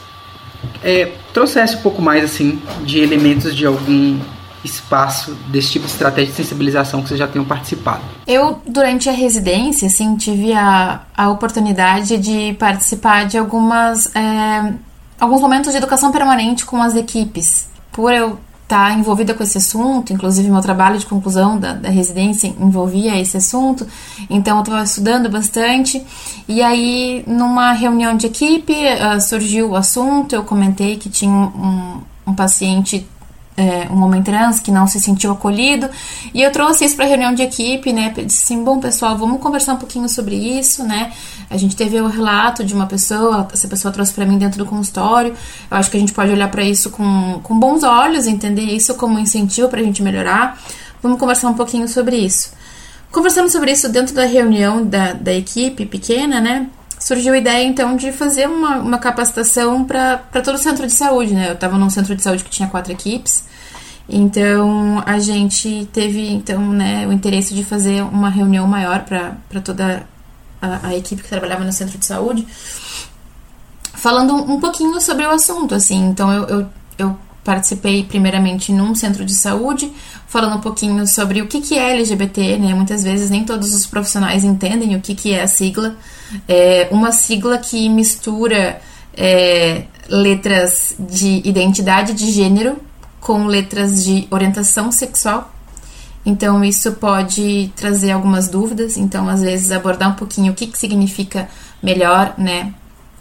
[0.83, 4.19] é, trouxessem um pouco mais assim de elementos de algum
[4.65, 8.03] espaço desse tipo de estratégia de sensibilização que vocês já tenham participado?
[8.27, 14.75] Eu, durante a residência, assim, tive a, a oportunidade de participar de algumas é,
[15.19, 17.69] alguns momentos de educação permanente com as equipes.
[17.93, 18.39] Por eu
[18.71, 23.37] está envolvida com esse assunto, inclusive meu trabalho de conclusão da, da residência envolvia esse
[23.37, 23.85] assunto,
[24.29, 26.01] então eu estava estudando bastante.
[26.47, 32.01] E aí, numa reunião de equipe, uh, surgiu o assunto, eu comentei que tinha um,
[32.25, 33.05] um paciente
[33.57, 35.89] é, um homem trans que não se sentiu acolhido.
[36.33, 38.13] E eu trouxe isso para a reunião de equipe, né?
[38.25, 41.13] Disse assim: bom, pessoal, vamos conversar um pouquinho sobre isso, né?
[41.51, 44.67] A gente teve o relato de uma pessoa, essa pessoa trouxe para mim dentro do
[44.67, 45.35] consultório.
[45.71, 48.95] Eu acho que a gente pode olhar para isso com, com bons olhos, entender isso
[48.95, 50.59] como incentivo para a gente melhorar.
[51.03, 52.53] Vamos conversar um pouquinho sobre isso.
[53.11, 56.69] Conversamos sobre isso dentro da reunião da, da equipe pequena, né?
[57.01, 61.35] Surgiu a ideia então de fazer uma, uma capacitação para todo o centro de saúde,
[61.35, 61.49] né?
[61.49, 63.43] Eu estava num centro de saúde que tinha quatro equipes,
[64.09, 70.07] então a gente teve então né, o interesse de fazer uma reunião maior para toda
[70.61, 72.47] a, a, equipe que trabalhava no centro de saúde,
[73.95, 76.09] falando um pouquinho sobre o assunto, assim.
[76.09, 76.67] Então eu, eu,
[76.99, 79.91] eu participei primeiramente num centro de saúde,
[80.27, 82.75] falando um pouquinho sobre o que, que é LGBT, né?
[82.75, 85.97] Muitas vezes nem todos os profissionais entendem o que, que é a sigla.
[86.49, 88.81] É uma sigla que mistura
[89.17, 92.79] é, letras de identidade de gênero
[93.21, 95.53] com letras de orientação sexual.
[96.25, 98.97] Então, isso pode trazer algumas dúvidas.
[98.97, 101.49] Então, às vezes, abordar um pouquinho o que, que significa
[101.83, 102.75] melhor, né?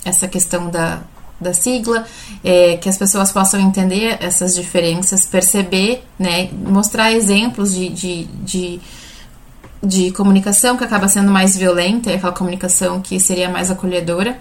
[0.04, 1.02] Essa questão da,
[1.40, 2.06] da sigla,
[2.44, 6.50] é, que as pessoas possam entender essas diferenças, perceber, né?
[6.52, 8.82] Mostrar exemplos de, de, de,
[9.82, 14.40] de comunicação que acaba sendo mais violenta, e aquela comunicação que seria mais acolhedora.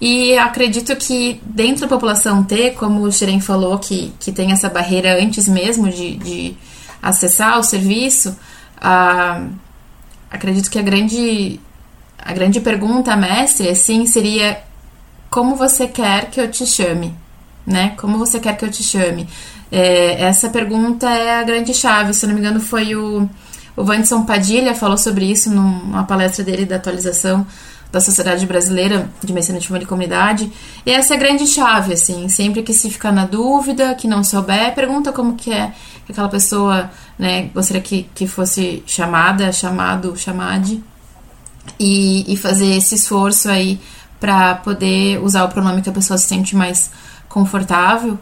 [0.00, 4.68] E acredito que dentro da população T, como o Xiren falou, que, que tem essa
[4.68, 6.56] barreira antes mesmo de, de
[7.02, 8.36] acessar o serviço,
[8.78, 9.46] ah,
[10.30, 11.58] acredito que a grande,
[12.18, 14.65] a grande pergunta, mestre, assim, seria
[15.36, 17.14] como você quer que eu te chame?
[17.66, 17.92] Né?
[17.98, 19.28] Como você quer que eu te chame?
[19.70, 22.14] É, essa pergunta é a grande chave.
[22.14, 23.28] Se não me engano, foi o,
[23.76, 27.46] o Vanderson Padilha falou sobre isso numa palestra dele da atualização
[27.92, 30.50] da Sociedade Brasileira de Medicina de Família e Comunidade.
[30.86, 34.24] E essa é a grande chave, assim, sempre que se ficar na dúvida, que não
[34.24, 35.70] souber, pergunta como que é
[36.06, 40.82] que aquela pessoa, né, gostaria que, que fosse chamada, chamado, chamade.
[41.78, 43.78] e, e fazer esse esforço aí
[44.20, 46.90] para poder usar o pronome que a pessoa se sente mais
[47.28, 48.18] confortável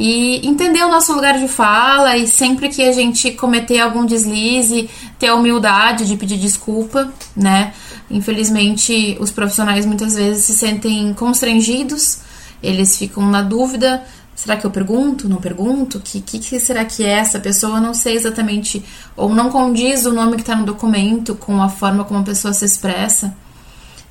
[0.00, 4.88] e entender o nosso lugar de fala e sempre que a gente cometer algum deslize,
[5.18, 7.72] ter a humildade de pedir desculpa, né?
[8.08, 12.20] Infelizmente, os profissionais muitas vezes se sentem constrangidos,
[12.62, 14.04] eles ficam na dúvida:
[14.36, 15.28] será que eu pergunto?
[15.28, 15.98] Não pergunto?
[15.98, 17.80] O que, que, que, será que é essa pessoa?
[17.80, 18.84] Não sei exatamente,
[19.16, 22.54] ou não condiz o nome que está no documento com a forma como a pessoa
[22.54, 23.34] se expressa.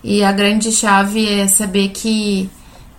[0.03, 2.49] E a grande chave é saber que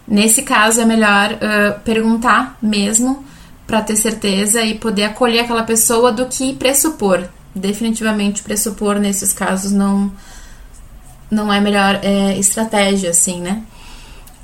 [0.07, 3.25] nesse caso é melhor uh, perguntar mesmo
[3.67, 7.29] para ter certeza e poder acolher aquela pessoa do que pressupor.
[7.55, 10.11] Definitivamente pressupor nesses casos não
[11.31, 13.63] não é melhor é, estratégia, assim, né?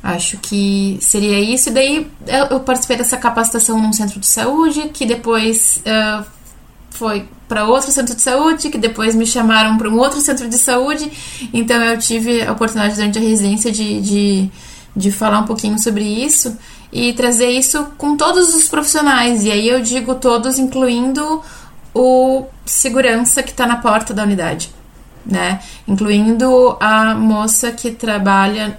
[0.02, 1.70] Acho que seria isso.
[1.70, 2.10] E daí
[2.50, 6.22] eu participei dessa capacitação num centro de saúde, que depois uh,
[6.90, 10.58] foi para outro centro de saúde, que depois me chamaram para um outro centro de
[10.58, 11.10] saúde.
[11.52, 14.50] Então eu tive a oportunidade durante a residência de, de,
[14.96, 16.56] de falar um pouquinho sobre isso
[16.92, 19.44] e trazer isso com todos os profissionais.
[19.44, 21.42] E aí eu digo todos, incluindo
[21.94, 24.70] o segurança que está na porta da unidade,
[25.24, 25.60] né?
[25.86, 28.76] Incluindo a moça que trabalha,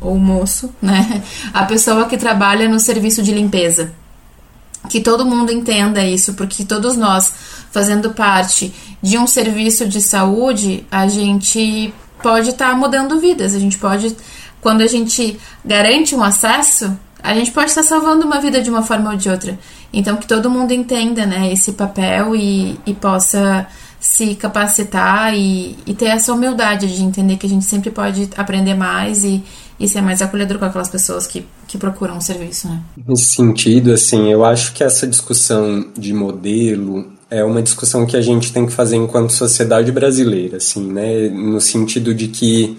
[0.00, 1.22] ou moço, né?
[1.54, 3.92] A pessoa que trabalha no serviço de limpeza
[4.88, 7.32] que todo mundo entenda isso, porque todos nós,
[7.70, 13.58] fazendo parte de um serviço de saúde, a gente pode estar tá mudando vidas, a
[13.58, 14.16] gente pode,
[14.60, 18.70] quando a gente garante um acesso, a gente pode estar tá salvando uma vida de
[18.70, 19.58] uma forma ou de outra.
[19.92, 23.66] Então, que todo mundo entenda né, esse papel e, e possa
[23.98, 28.74] se capacitar e, e ter essa humildade de entender que a gente sempre pode aprender
[28.74, 29.42] mais e,
[29.78, 32.80] e ser mais acolhedor com aquelas pessoas que, que procuram um serviço, né?
[33.06, 38.20] Nesse sentido, assim, eu acho que essa discussão de modelo é uma discussão que a
[38.20, 41.28] gente tem que fazer enquanto sociedade brasileira, assim, né?
[41.28, 42.76] No sentido de que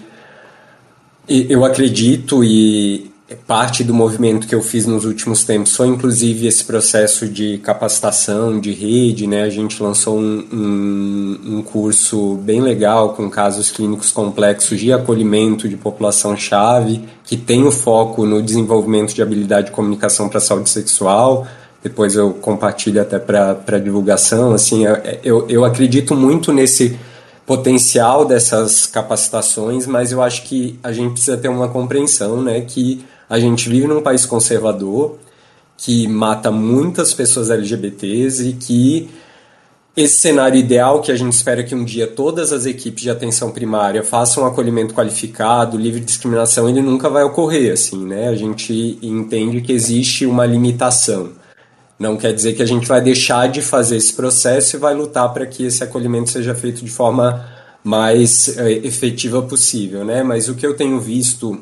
[1.28, 3.10] eu acredito e
[3.46, 8.60] parte do movimento que eu fiz nos últimos tempos foi inclusive esse processo de capacitação
[8.60, 9.42] de rede, né?
[9.42, 15.68] A gente lançou um, um, um curso bem legal com casos clínicos complexos de acolhimento
[15.68, 20.68] de população-chave, que tem o foco no desenvolvimento de habilidade de comunicação para a saúde
[20.68, 21.46] sexual.
[21.82, 24.52] Depois eu compartilho até para divulgação.
[24.52, 24.84] Assim,
[25.24, 26.98] eu, eu acredito muito nesse
[27.44, 33.04] potencial dessas capacitações, mas eu acho que a gente precisa ter uma compreensão, né, que
[33.28, 35.18] a gente vive num país conservador
[35.76, 39.10] que mata muitas pessoas LGBTs e que
[39.96, 43.50] esse cenário ideal que a gente espera que um dia todas as equipes de atenção
[43.50, 48.28] primária façam um acolhimento qualificado, livre de discriminação, ele nunca vai ocorrer assim, né?
[48.28, 51.32] A gente entende que existe uma limitação.
[51.98, 55.32] Não quer dizer que a gente vai deixar de fazer esse processo e vai lutar
[55.32, 57.46] para que esse acolhimento seja feito de forma
[57.84, 60.22] mais é, efetiva possível, né?
[60.22, 61.60] Mas o que eu tenho visto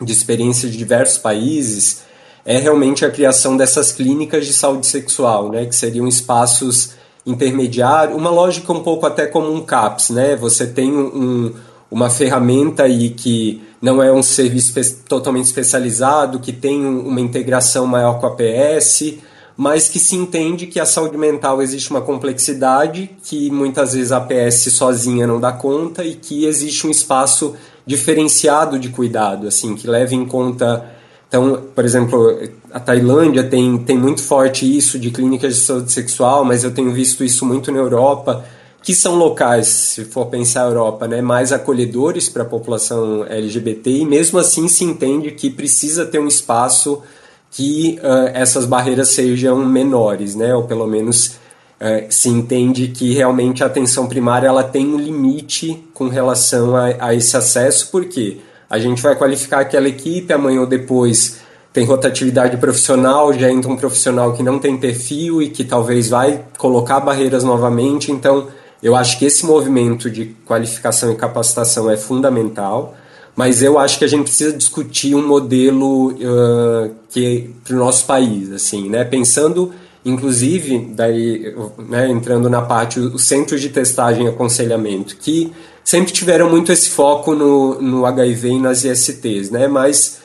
[0.00, 2.02] de experiência de diversos países
[2.44, 6.94] é realmente a criação dessas clínicas de saúde sexual, né, que seriam espaços
[7.26, 10.36] intermediários, uma lógica um pouco até como um CAPS, né?
[10.36, 11.52] Você tem um,
[11.90, 14.72] uma ferramenta aí que não é um serviço
[15.08, 19.14] totalmente especializado, que tem uma integração maior com a PS,
[19.56, 24.20] mas que se entende que a saúde mental existe uma complexidade que muitas vezes a
[24.20, 29.86] PS sozinha não dá conta e que existe um espaço diferenciado de cuidado, assim, que
[29.86, 30.84] leve em conta.
[31.28, 32.38] Então, por exemplo,
[32.70, 36.92] a Tailândia tem, tem muito forte isso de clínicas de saúde sexual, mas eu tenho
[36.92, 38.44] visto isso muito na Europa,
[38.82, 43.90] que são locais, se for pensar a Europa, né, mais acolhedores para a população LGBT,
[43.90, 47.02] e mesmo assim se entende que precisa ter um espaço
[47.50, 51.38] que uh, essas barreiras sejam menores, né, ou pelo menos
[51.78, 56.86] é, se entende que realmente a atenção primária ela tem um limite com relação a,
[56.98, 61.38] a esse acesso, porque a gente vai qualificar aquela equipe, amanhã ou depois
[61.72, 66.42] tem rotatividade profissional, já entra um profissional que não tem perfil e que talvez vai
[66.56, 68.10] colocar barreiras novamente.
[68.10, 68.48] Então,
[68.82, 72.94] eu acho que esse movimento de qualificação e capacitação é fundamental,
[73.36, 78.06] mas eu acho que a gente precisa discutir um modelo uh, que para o nosso
[78.06, 79.04] país, assim, né?
[79.04, 79.72] Pensando
[80.06, 81.52] inclusive, daí,
[81.88, 86.90] né, entrando na parte, os centros de testagem e aconselhamento, que sempre tiveram muito esse
[86.90, 90.20] foco no, no HIV e nas ISTs, né, mas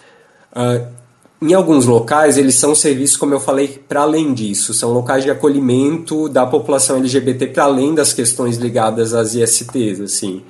[0.55, 0.85] uh,
[1.41, 5.31] em alguns locais eles são serviços, como eu falei, para além disso, são locais de
[5.31, 10.43] acolhimento da população LGBT para além das questões ligadas às ISTs, assim.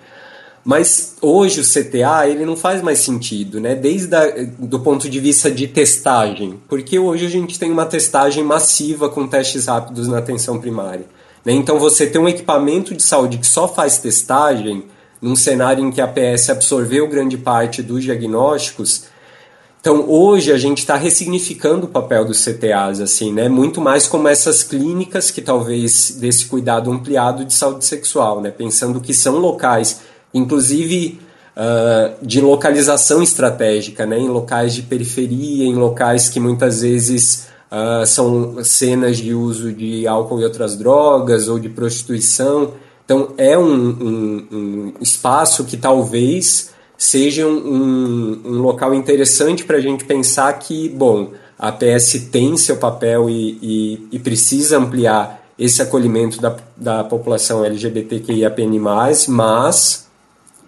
[0.63, 3.73] Mas hoje o CTA ele não faz mais sentido, né?
[3.73, 4.25] Desde a,
[4.59, 9.27] do ponto de vista de testagem, porque hoje a gente tem uma testagem massiva com
[9.27, 11.05] testes rápidos na atenção primária.
[11.43, 11.53] Né?
[11.53, 14.83] Então você ter um equipamento de saúde que só faz testagem
[15.19, 19.05] num cenário em que a PS absorveu grande parte dos diagnósticos,
[19.81, 23.49] então, hoje a gente está ressignificando o papel dos CTAs, assim, né?
[23.49, 28.51] Muito mais como essas clínicas que talvez desse cuidado ampliado de saúde sexual, né?
[28.51, 30.01] Pensando que são locais,
[30.33, 31.19] inclusive
[31.55, 34.19] uh, de localização estratégica, né?
[34.19, 40.07] Em locais de periferia, em locais que muitas vezes uh, são cenas de uso de
[40.07, 42.73] álcool e outras drogas ou de prostituição.
[43.03, 49.81] Então, é um, um, um espaço que talvez seja um, um local interessante para a
[49.81, 55.81] gente pensar que, bom, a PS tem seu papel e, e, e precisa ampliar esse
[55.81, 58.79] acolhimento da, da população LGBTQIAPN+,
[59.27, 60.10] mas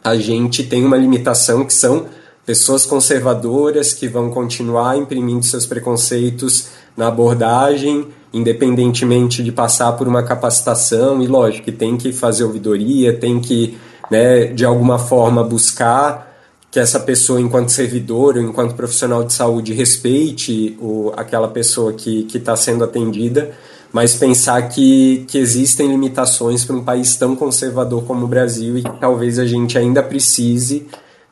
[0.03, 2.07] a gente tem uma limitação que são
[2.45, 10.23] pessoas conservadoras que vão continuar imprimindo seus preconceitos na abordagem, independentemente de passar por uma
[10.23, 13.77] capacitação, e lógico que tem que fazer ouvidoria, tem que
[14.11, 16.31] né, de alguma forma buscar
[16.69, 22.27] que essa pessoa, enquanto servidor ou enquanto profissional de saúde, respeite o, aquela pessoa que
[22.33, 23.51] está sendo atendida,
[23.93, 28.81] mas pensar que, que existem limitações para um país tão conservador como o Brasil e
[28.81, 30.87] que talvez a gente ainda precise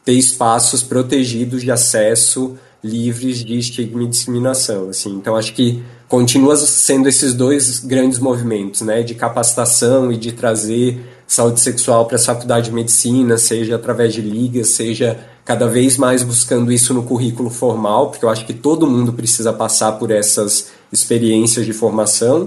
[0.06, 4.90] ter espaços protegidos de acesso livres de estigma e discriminação.
[4.90, 5.10] Assim.
[5.12, 11.00] Então, acho que continua sendo esses dois grandes movimentos, né, de capacitação e de trazer
[11.26, 16.24] saúde sexual para a faculdade de medicina, seja através de ligas, seja cada vez mais
[16.24, 20.68] buscando isso no currículo formal, porque eu acho que todo mundo precisa passar por essas
[20.92, 22.44] experiências de formação,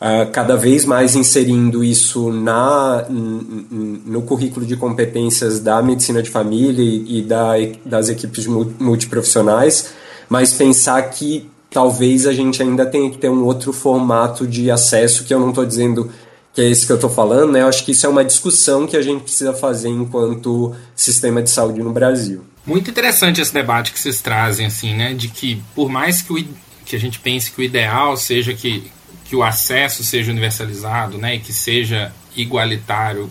[0.00, 6.84] uh, cada vez mais inserindo isso na, no currículo de competências da medicina de família
[6.84, 7.52] e, e da,
[7.84, 9.92] das equipes multiprofissionais,
[10.28, 15.24] mas pensar que talvez a gente ainda tenha que ter um outro formato de acesso,
[15.24, 16.10] que eu não estou dizendo
[16.52, 17.62] que é esse que eu estou falando, né?
[17.62, 21.48] Eu acho que isso é uma discussão que a gente precisa fazer enquanto sistema de
[21.48, 22.42] saúde no Brasil.
[22.66, 25.14] Muito interessante esse debate que vocês trazem, assim, né?
[25.14, 26.44] De que por mais que, o,
[26.90, 28.90] que a gente pense que o ideal seja que,
[29.24, 31.36] que o acesso seja universalizado, né?
[31.36, 33.30] E que seja igualitário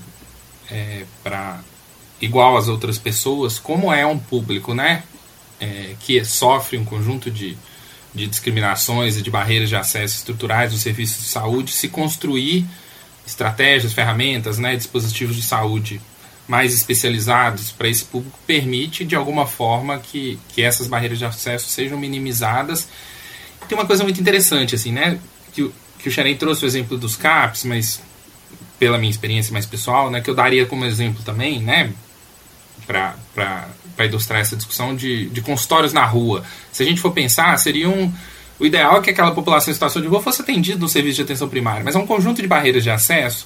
[0.71, 1.59] é, para
[2.21, 5.03] igual às outras pessoas, como é um público, né?
[5.59, 7.57] É, que sofre um conjunto de,
[8.15, 12.65] de discriminações e de barreiras de acesso estruturais dos serviços de saúde, se construir
[13.27, 16.01] estratégias, ferramentas, né, dispositivos de saúde
[16.47, 21.69] mais especializados para esse público permite de alguma forma que, que essas barreiras de acesso
[21.69, 22.87] sejam minimizadas.
[23.69, 25.19] Tem uma coisa muito interessante assim, né,
[25.53, 28.01] que, o, que o Xerém trouxe o exemplo dos CAPs, mas
[28.79, 31.93] pela minha experiência mais pessoal, né, que eu daria como exemplo também, né,
[32.87, 36.43] para ilustrar essa discussão de, de consultórios na rua.
[36.71, 38.13] Se a gente for pensar, seriam um,
[38.59, 41.21] o ideal é que aquela população em situação de rua fosse atendida no serviço de
[41.21, 43.45] atenção primária, mas é um conjunto de barreiras de acesso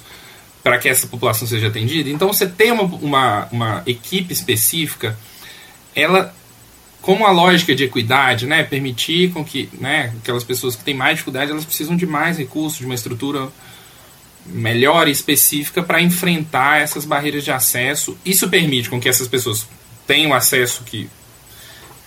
[0.62, 2.08] para que essa população seja atendida.
[2.08, 5.16] Então, você tem uma, uma, uma equipe específica,
[5.94, 6.34] ela,
[7.04, 11.16] como a lógica de equidade, né, permitir com que né, aquelas pessoas que têm mais
[11.16, 13.48] dificuldade, elas precisam de mais recursos, de uma estrutura
[14.46, 18.16] melhor e específica para enfrentar essas barreiras de acesso.
[18.24, 19.68] Isso permite com que essas pessoas
[20.06, 21.06] tenham acesso que,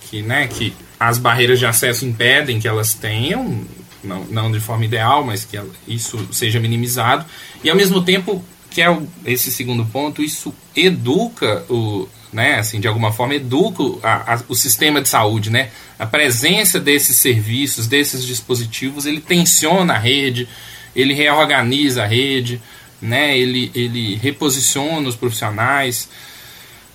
[0.01, 3.65] que, né, que as barreiras de acesso impedem que elas tenham,
[4.03, 7.23] não, não de forma ideal, mas que isso seja minimizado,
[7.63, 12.79] e ao mesmo tempo, que é o, esse segundo ponto, isso educa o, né, assim,
[12.79, 15.69] de alguma forma educa a, a, o sistema de saúde, né?
[15.97, 20.47] A presença desses serviços, desses dispositivos, ele tensiona a rede,
[20.95, 22.61] ele reorganiza a rede,
[23.01, 23.37] né?
[23.37, 26.09] Ele, ele reposiciona os profissionais.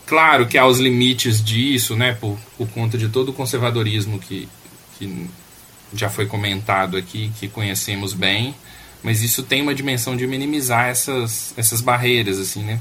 [0.07, 4.47] Claro que há os limites disso, né, por, por conta de todo o conservadorismo que,
[4.99, 5.29] que
[5.95, 8.55] já foi comentado aqui, que conhecemos bem,
[9.03, 12.81] mas isso tem uma dimensão de minimizar essas, essas barreiras, assim, né.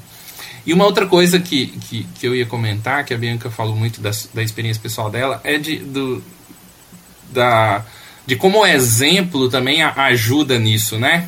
[0.66, 4.00] E uma outra coisa que, que, que eu ia comentar, que a Bianca falou muito
[4.00, 6.24] da, da experiência pessoal dela, é de, do,
[7.32, 7.84] da,
[8.26, 11.28] de como o exemplo também ajuda nisso, né?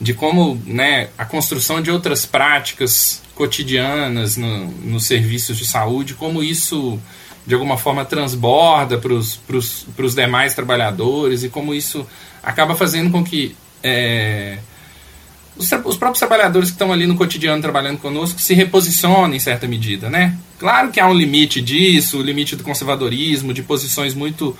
[0.00, 6.42] De como né, a construção de outras práticas cotidianas no, nos serviços de saúde, como
[6.42, 6.98] isso
[7.46, 12.06] de alguma forma transborda para os demais trabalhadores e como isso
[12.42, 14.58] acaba fazendo com que é,
[15.56, 19.66] os, os, próprios trabalhadores que estão ali no cotidiano trabalhando conosco se reposicionem em certa
[19.66, 20.36] medida, né?
[20.58, 24.56] Claro que há um limite disso, o limite do conservadorismo, de posições muito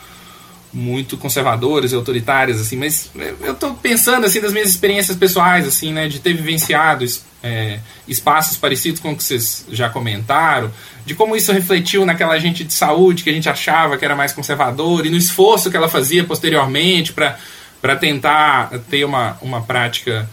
[0.72, 3.11] muito conservadoras e autoritárias assim, mas
[3.41, 7.05] eu estou pensando assim das minhas experiências pessoais assim, né, de ter vivenciado
[7.43, 10.70] é, espaços parecidos com o que vocês já comentaram,
[11.05, 14.32] de como isso refletiu naquela gente de saúde que a gente achava que era mais
[14.32, 20.28] conservador e no esforço que ela fazia posteriormente para tentar ter uma, uma prática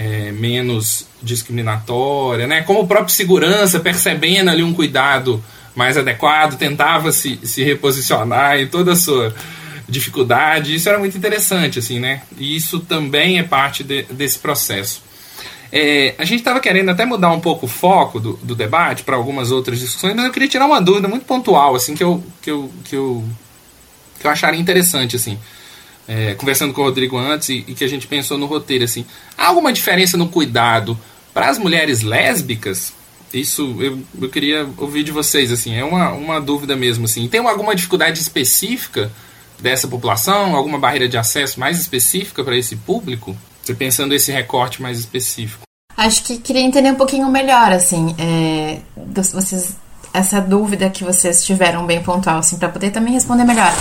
[0.00, 2.62] é, menos discriminatória, né?
[2.62, 5.44] Como o próprio segurança, percebendo ali um cuidado
[5.74, 9.34] mais adequado, tentava se, se reposicionar em toda a sua
[9.86, 10.74] dificuldade.
[10.74, 12.22] Isso era muito interessante, assim, né?
[12.38, 15.02] E isso também é parte de, desse processo.
[15.70, 19.16] É, a gente estava querendo até mudar um pouco o foco do, do debate para
[19.16, 22.50] algumas outras discussões, mas eu queria tirar uma dúvida muito pontual, assim, que eu, que
[22.50, 23.22] eu, que eu,
[24.18, 25.38] que eu acharia interessante, assim.
[26.12, 29.06] É, conversando com o Rodrigo antes e, e, que a gente pensou no roteiro, assim.
[29.38, 30.98] Há alguma diferença no cuidado
[31.32, 32.92] para as mulheres lésbicas?
[33.32, 35.72] Isso eu, eu queria ouvir de vocês, assim.
[35.72, 37.28] É uma, uma dúvida mesmo, assim.
[37.28, 39.08] Tem alguma dificuldade específica
[39.60, 40.56] dessa população?
[40.56, 43.36] Alguma barreira de acesso mais específica para esse público?
[43.62, 45.62] Você pensando esse recorte mais específico.
[45.96, 49.76] Acho que queria entender um pouquinho melhor, assim, é, vocês,
[50.12, 53.72] essa dúvida que vocês tiveram bem pontual, assim, para poder também responder melhor.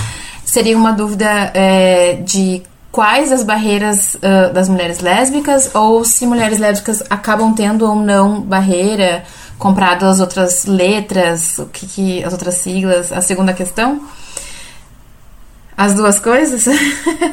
[0.49, 6.57] Seria uma dúvida é, de quais as barreiras uh, das mulheres lésbicas ou se mulheres
[6.57, 9.23] lésbicas acabam tendo ou não barreira
[9.59, 14.01] comprado as outras letras, o que, que as outras siglas, a segunda questão.
[15.77, 16.65] As duas coisas?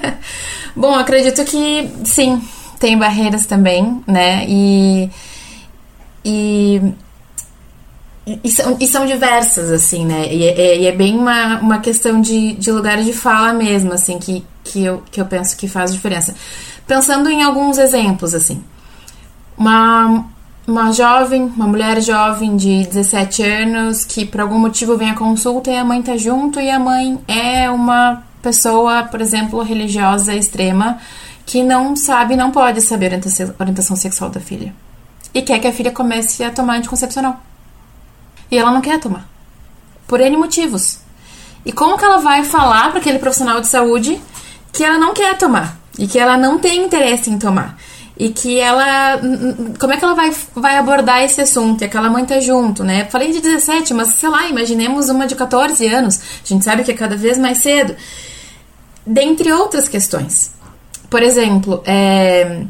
[0.76, 2.46] Bom, acredito que sim,
[2.78, 4.44] tem barreiras também, né?
[4.46, 5.10] E,
[6.22, 6.82] e,
[8.26, 10.32] e, são, e são diversas, assim, né?
[10.34, 14.18] E é, e é bem uma, uma questão de, de lugar de fala mesmo, assim,
[14.18, 16.34] que, que, eu, que eu penso que faz diferença.
[16.88, 18.62] Pensando em alguns exemplos, assim.
[19.56, 20.26] Uma,
[20.66, 25.70] uma jovem, uma mulher jovem de 17 anos que por algum motivo vem à consulta
[25.70, 30.98] e a mãe tá junto e a mãe é uma pessoa, por exemplo, religiosa extrema,
[31.44, 34.74] que não sabe, não pode saber a orientação sexual da filha.
[35.32, 37.40] E quer que a filha comece a tomar anticoncepcional.
[38.50, 39.28] E ela não quer tomar.
[40.06, 40.98] Por N motivos.
[41.64, 44.20] E como que ela vai falar para aquele profissional de saúde
[44.72, 45.78] que ela não quer tomar?
[45.98, 47.76] E que ela não tem interesse em tomar?
[48.18, 49.20] e que ela.
[49.78, 51.82] Como é que ela vai, vai abordar esse assunto?
[51.82, 53.04] E aquela mãe tá junto, né?
[53.10, 56.18] Falei de 17, mas sei lá, imaginemos uma de 14 anos.
[56.42, 57.94] A gente sabe que é cada vez mais cedo
[59.06, 60.52] dentre outras questões.
[61.10, 62.62] Por exemplo, é,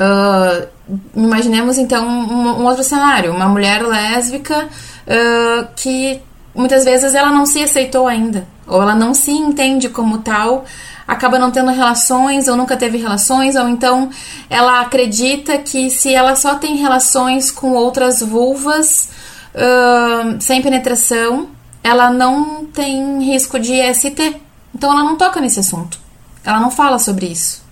[0.00, 0.68] uh,
[1.14, 6.20] imaginemos então um, um, outro cenário, uma mulher lésbica uh, que
[6.54, 10.64] muitas vezes ela não se aceitou ainda, ou ela não se entende como tal,
[11.06, 14.10] acaba não tendo relações ou nunca teve relações, ou então
[14.48, 19.08] ela acredita que se ela só tem relações com outras vulvas
[19.54, 21.48] uh, sem penetração,
[21.82, 24.36] ela não tem risco de ST.
[24.74, 25.98] Então ela não toca nesse assunto.
[26.44, 27.63] Ela não fala sobre isso.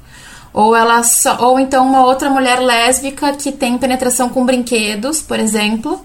[0.53, 5.39] Ou ela só, ou então uma outra mulher lésbica que tem penetração com brinquedos, por
[5.39, 6.05] exemplo,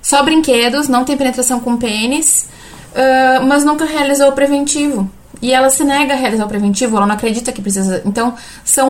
[0.00, 2.48] só brinquedos, não tem penetração com pênis,
[2.92, 5.10] uh, mas nunca realizou o preventivo.
[5.42, 8.02] E ela se nega a realizar o preventivo, ela não acredita que precisa.
[8.04, 8.34] Então,
[8.64, 8.89] são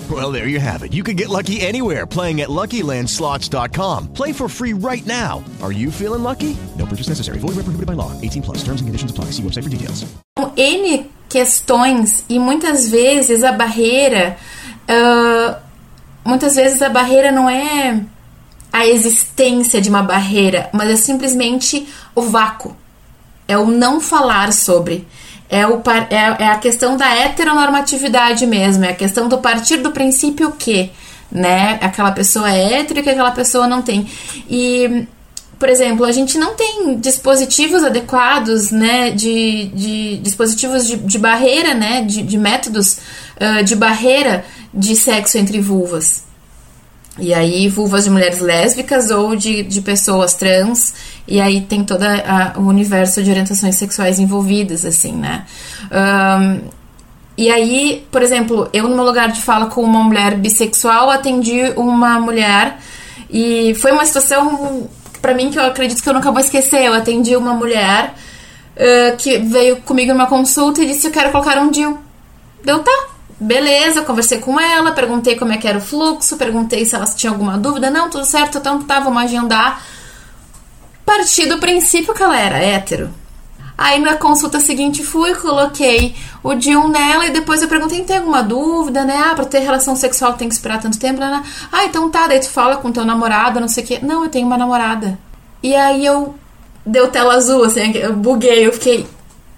[0.21, 0.93] Well, there you have it.
[0.93, 4.13] You can get lucky anywhere playing at LuckyLandSlots.com.
[4.13, 5.41] Play for free right now.
[5.61, 6.57] Are you feeling lucky?
[6.77, 7.39] No purchase necessary.
[7.39, 8.11] Void where prohibited by law.
[8.19, 8.57] 18 plus.
[8.57, 9.31] Terms and conditions apply.
[9.31, 10.05] See website for details.
[10.57, 14.37] N questões e muitas vezes a barreira...
[14.89, 15.55] Uh,
[16.25, 18.03] muitas vezes a barreira não é
[18.73, 22.75] a existência de uma barreira, mas é simplesmente o vácuo.
[23.47, 25.07] É o não falar sobre.
[25.51, 29.91] É, o, é, é a questão da heteronormatividade mesmo, é a questão do partir do
[29.91, 30.89] princípio que,
[31.29, 34.07] né, aquela pessoa é hétero e que aquela pessoa não tem.
[34.49, 35.05] E,
[35.59, 41.73] por exemplo, a gente não tem dispositivos adequados, né, de, de dispositivos de, de barreira,
[41.73, 42.99] né, de, de métodos
[43.35, 46.30] uh, de barreira de sexo entre vulvas.
[47.19, 50.93] E aí, vulvas de mulheres lésbicas ou de, de pessoas trans,
[51.27, 52.03] e aí tem todo
[52.57, 55.45] o universo de orientações sexuais envolvidas, assim, né?
[55.91, 56.61] Um,
[57.37, 61.73] e aí, por exemplo, eu no meu lugar de fala com uma mulher bissexual, atendi
[61.75, 62.77] uma mulher,
[63.29, 64.89] e foi uma situação,
[65.21, 66.85] para mim, que eu acredito que eu nunca vou esquecer.
[66.85, 68.13] Eu atendi uma mulher
[68.75, 71.97] uh, que veio comigo numa consulta e disse: Eu quero colocar um DIU.
[72.63, 73.07] Deu, tá,
[73.41, 77.31] Beleza, conversei com ela, perguntei como é que era o fluxo, perguntei se ela tinha
[77.31, 77.89] alguma dúvida.
[77.89, 79.81] Não, tudo certo, então tá, vamos agendar.
[81.03, 83.09] Parti do princípio que ela era hétero.
[83.75, 88.43] Aí na consulta seguinte fui, coloquei o Dion nela e depois eu perguntei, tem alguma
[88.43, 89.17] dúvida, né?
[89.17, 91.43] Ah, pra ter relação sexual tem que esperar tanto tempo, né?
[91.71, 93.99] Ah, então tá, daí tu fala com teu namorado, não sei o quê.
[94.03, 95.17] Não, eu tenho uma namorada.
[95.63, 96.35] E aí eu
[96.85, 99.07] deu tela azul, assim, eu buguei, eu fiquei,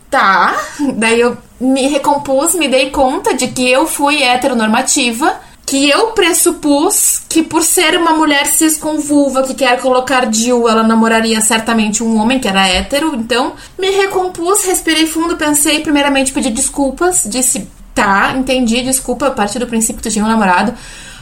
[0.10, 0.56] tá.
[0.96, 7.22] Daí eu me recompus, me dei conta de que eu fui heteronormativa, que eu pressupus
[7.30, 12.04] que por ser uma mulher cis com vulva que quer colocar Jill, ela namoraria certamente
[12.04, 13.16] um homem que era hétero.
[13.16, 19.60] Então, me recompus, respirei fundo, pensei, primeiramente pedi desculpas, disse, tá, entendi, desculpa, a partir
[19.60, 20.74] do princípio que tu tinha um namorado.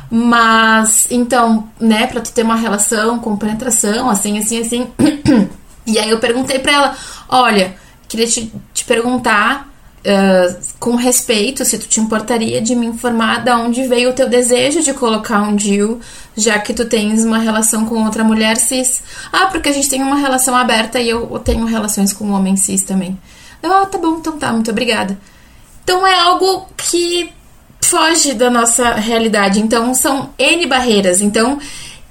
[0.10, 4.88] Mas, então, né, pra tu ter uma relação com penetração, assim, assim, assim.
[5.88, 6.98] e aí eu perguntei pra ela:
[7.30, 7.74] olha,
[8.10, 9.70] queria te, te perguntar,
[10.80, 14.82] com respeito, se tu te importaria de me informar de onde veio o teu desejo
[14.82, 15.99] de colocar um DIU,
[16.36, 19.04] já que tu tens uma relação com outra mulher cis.
[19.32, 22.56] Ah, porque a gente tem uma relação aberta e eu tenho relações com um homem
[22.56, 23.18] cis também.
[23.62, 25.18] Ah, tá bom, então tá, muito obrigada.
[25.84, 27.32] Então é algo que
[27.82, 29.60] foge da nossa realidade.
[29.60, 31.22] Então são N barreiras.
[31.22, 31.60] Então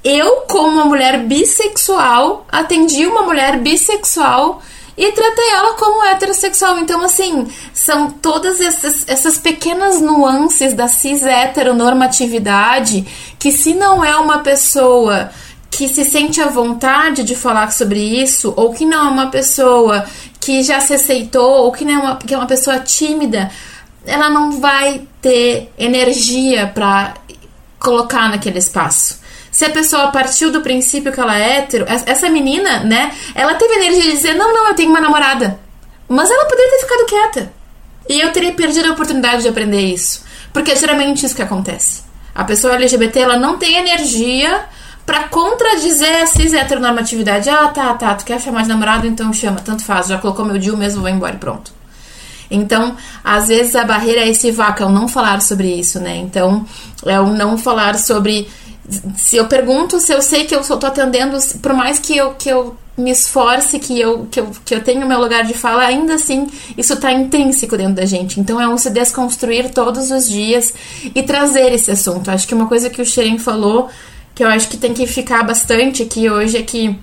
[0.05, 4.63] eu, como uma mulher bissexual, atendi uma mulher bissexual
[5.01, 6.79] e tratei ela como heterossexual.
[6.79, 13.07] Então, assim, são todas essas, essas pequenas nuances da cis heteronormatividade
[13.39, 15.31] que, se não é uma pessoa
[15.71, 20.05] que se sente à vontade de falar sobre isso, ou que não é uma pessoa
[20.39, 23.51] que já se aceitou, ou que não é uma, que é uma pessoa tímida,
[24.05, 27.15] ela não vai ter energia para
[27.79, 29.20] colocar naquele espaço.
[29.61, 33.75] Se a pessoa partiu do princípio que ela é hétero, essa menina, né, ela teve
[33.75, 35.61] energia de dizer: não, não, eu tenho uma namorada.
[36.09, 37.53] Mas ela poderia ter ficado quieta.
[38.09, 40.25] E eu teria perdido a oportunidade de aprender isso.
[40.51, 42.05] Porque é geralmente isso que acontece.
[42.35, 44.65] A pessoa LGBT ela não tem energia
[45.05, 47.51] para contradizer a cis heteronormatividade.
[47.51, 50.59] Ah, tá, tá, tu quer chamar de namorado, então chama, tanto faz, já colocou meu
[50.59, 51.71] deal mesmo, vou embora e pronto.
[52.51, 56.17] Então, às vezes a barreira é esse vácuo, é o não falar sobre isso, né?
[56.17, 56.67] Então,
[57.07, 58.49] é o não falar sobre.
[59.17, 62.49] Se eu pergunto se eu sei que eu tô atendendo, por mais que eu, que
[62.49, 66.15] eu me esforce, que eu, que, eu, que eu tenho meu lugar de fala, ainda
[66.15, 68.39] assim isso está intrínseco dentro da gente.
[68.41, 70.75] Então é um se desconstruir todos os dias
[71.15, 72.31] e trazer esse assunto.
[72.31, 73.89] Acho que uma coisa que o Xeren falou,
[74.35, 76.99] que eu acho que tem que ficar bastante aqui hoje, é que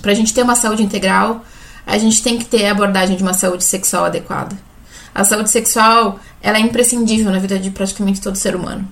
[0.00, 1.44] pra gente ter uma saúde integral,
[1.86, 4.56] a gente tem que ter a abordagem de uma saúde sexual adequada.
[5.14, 8.88] A saúde sexual, ela é imprescindível na vida de praticamente todo ser humano.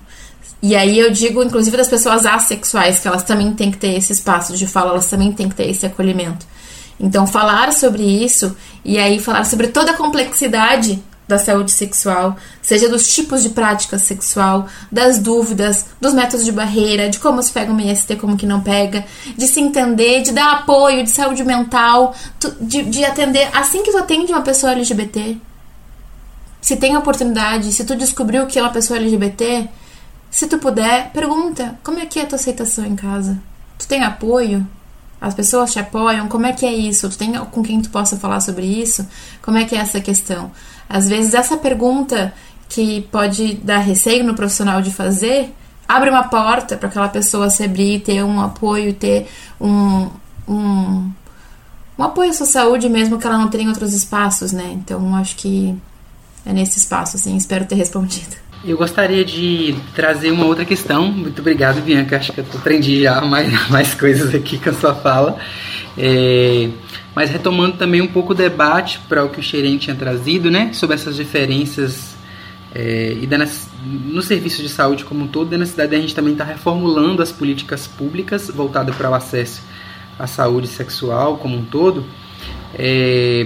[0.63, 4.13] E aí eu digo, inclusive, das pessoas assexuais, que elas também têm que ter esse
[4.13, 6.45] espaço de fala, elas também têm que ter esse acolhimento.
[6.97, 8.55] Então, falar sobre isso
[8.85, 13.99] e aí falar sobre toda a complexidade da saúde sexual, seja dos tipos de prática
[13.99, 18.45] sexual, das dúvidas, dos métodos de barreira, de como se pega uma IST, como que
[18.45, 19.03] não pega,
[19.35, 22.15] de se entender, de dar apoio, de saúde mental,
[22.61, 25.37] de, de atender assim que tu atende uma pessoa LGBT.
[26.61, 29.69] Se tem oportunidade, se tu descobriu que é uma pessoa LGBT,
[30.33, 33.39] se tu puder, pergunta como é que é a tua aceitação em casa.
[33.77, 34.67] Tu tem apoio?
[35.21, 36.27] As pessoas te apoiam?
[36.27, 37.07] Como é que é isso?
[37.07, 39.07] Tu tem com quem tu possa falar sobre isso?
[39.43, 40.51] Como é que é essa questão?
[40.89, 42.33] Às vezes, essa pergunta
[42.67, 45.53] que pode dar receio no profissional de fazer
[45.87, 49.29] abre uma porta para aquela pessoa se abrir, ter um apoio, ter
[49.61, 50.09] um,
[50.47, 51.11] um,
[51.95, 54.71] um apoio à sua saúde mesmo que ela não tenha outros espaços, né?
[54.73, 55.79] Então, acho que
[56.43, 58.35] é nesse espaço, assim, espero ter respondido.
[58.65, 61.11] Eu gostaria de trazer uma outra questão.
[61.11, 62.15] Muito obrigado, Bianca.
[62.15, 65.37] Acho que eu aprendi já mais, mais coisas aqui com a sua fala.
[65.97, 66.69] É,
[67.13, 70.71] mas retomando também um pouco o debate para o que o Xerém tinha trazido, né,
[70.73, 72.15] sobre essas diferenças
[72.73, 73.37] é, e da,
[73.85, 76.53] no serviço de saúde como um todo, da necessidade de a gente também estar tá
[76.53, 79.61] reformulando as políticas públicas voltadas para o acesso
[80.17, 82.05] à saúde sexual como um todo.
[82.73, 83.45] É,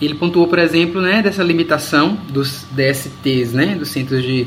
[0.00, 4.46] ele pontuou, por exemplo, né, dessa limitação dos DSTs, né, dos centros de,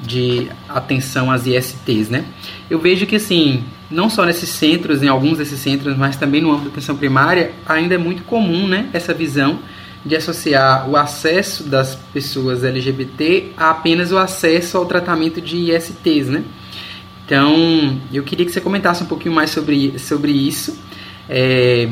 [0.00, 2.24] de atenção às ISTs, né.
[2.70, 6.50] Eu vejo que assim não só nesses centros, em alguns desses centros, mas também no
[6.50, 9.60] âmbito da atenção primária, ainda é muito comum né, essa visão
[10.04, 16.28] de associar o acesso das pessoas LGBT a apenas o acesso ao tratamento de ISTs,
[16.28, 16.44] né?
[17.24, 20.78] Então, eu queria que você comentasse um pouquinho mais sobre, sobre isso.
[21.28, 21.88] É,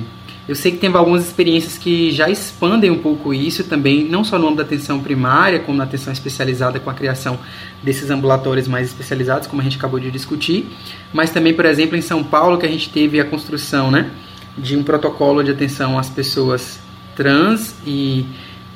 [0.47, 4.39] eu sei que tem algumas experiências que já expandem um pouco isso também, não só
[4.39, 7.39] no âmbito da atenção primária, como na atenção especializada com a criação
[7.83, 10.69] desses ambulatórios mais especializados, como a gente acabou de discutir,
[11.15, 14.11] mas também, por exemplo, em São Paulo, que a gente teve a construção né,
[14.57, 16.79] de um protocolo de atenção às pessoas
[17.17, 18.27] trans e,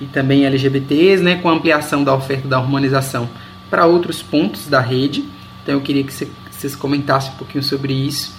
[0.00, 3.28] e também LGBTs, né, com a ampliação da oferta da humanização
[3.68, 5.22] para outros pontos da rede.
[5.62, 6.12] Então eu queria que
[6.50, 8.37] vocês comentassem um pouquinho sobre isso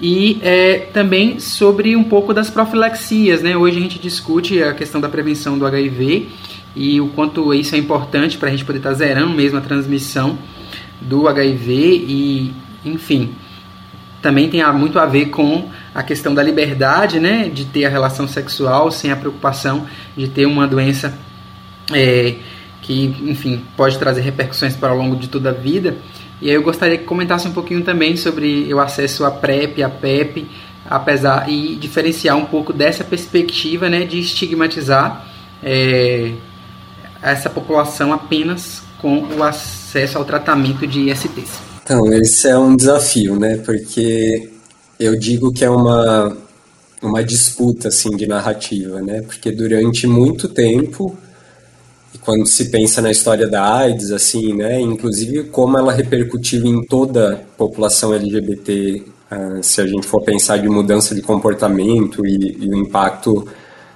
[0.00, 3.42] e é, também sobre um pouco das profilaxias.
[3.42, 3.56] Né?
[3.56, 6.28] Hoje a gente discute a questão da prevenção do HIV
[6.76, 9.60] e o quanto isso é importante para a gente poder estar tá zerando mesmo a
[9.60, 10.38] transmissão
[11.00, 13.34] do HIV e, enfim,
[14.22, 18.26] também tem muito a ver com a questão da liberdade, né, de ter a relação
[18.26, 19.86] sexual sem a preocupação
[20.16, 21.16] de ter uma doença
[21.92, 22.36] é,
[22.82, 25.96] que, enfim, pode trazer repercussões para o longo de toda a vida.
[26.40, 29.88] E aí eu gostaria que comentasse um pouquinho também sobre o acesso à PrEP, à
[29.88, 30.46] PEP,
[30.88, 35.26] apesar e diferenciar um pouco dessa perspectiva, né, de estigmatizar
[35.62, 36.32] é,
[37.22, 41.60] essa população apenas com o acesso ao tratamento de ISTs.
[41.82, 43.56] Então, esse é um desafio, né?
[43.58, 44.50] Porque
[44.98, 46.36] eu digo que é uma,
[47.00, 49.22] uma disputa assim de narrativa, né?
[49.22, 51.16] Porque durante muito tempo,
[52.22, 54.80] quando se pensa na história da AIDS, assim, né?
[54.80, 60.22] Inclusive como ela repercutiu em toda a população LGBT, uh, ah, se a gente for
[60.22, 63.46] pensar de mudança de comportamento e, e o impacto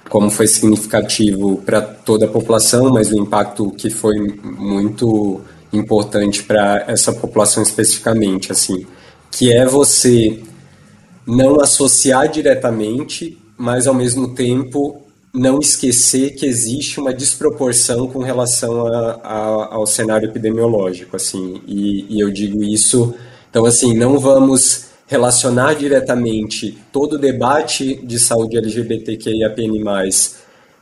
[0.09, 5.41] como foi significativo para toda a população, mas o impacto que foi muito
[5.71, 8.85] importante para essa população especificamente, assim,
[9.31, 10.39] que é você
[11.25, 15.02] não associar diretamente, mas ao mesmo tempo
[15.33, 22.05] não esquecer que existe uma desproporção com relação a, a, ao cenário epidemiológico, assim, e,
[22.07, 23.15] e eu digo isso,
[23.49, 29.83] então assim, não vamos relacionar diretamente todo o debate de saúde LGBTQIAPN+,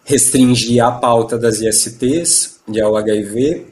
[0.03, 3.67] restringir a pauta das ISTs, de HIV,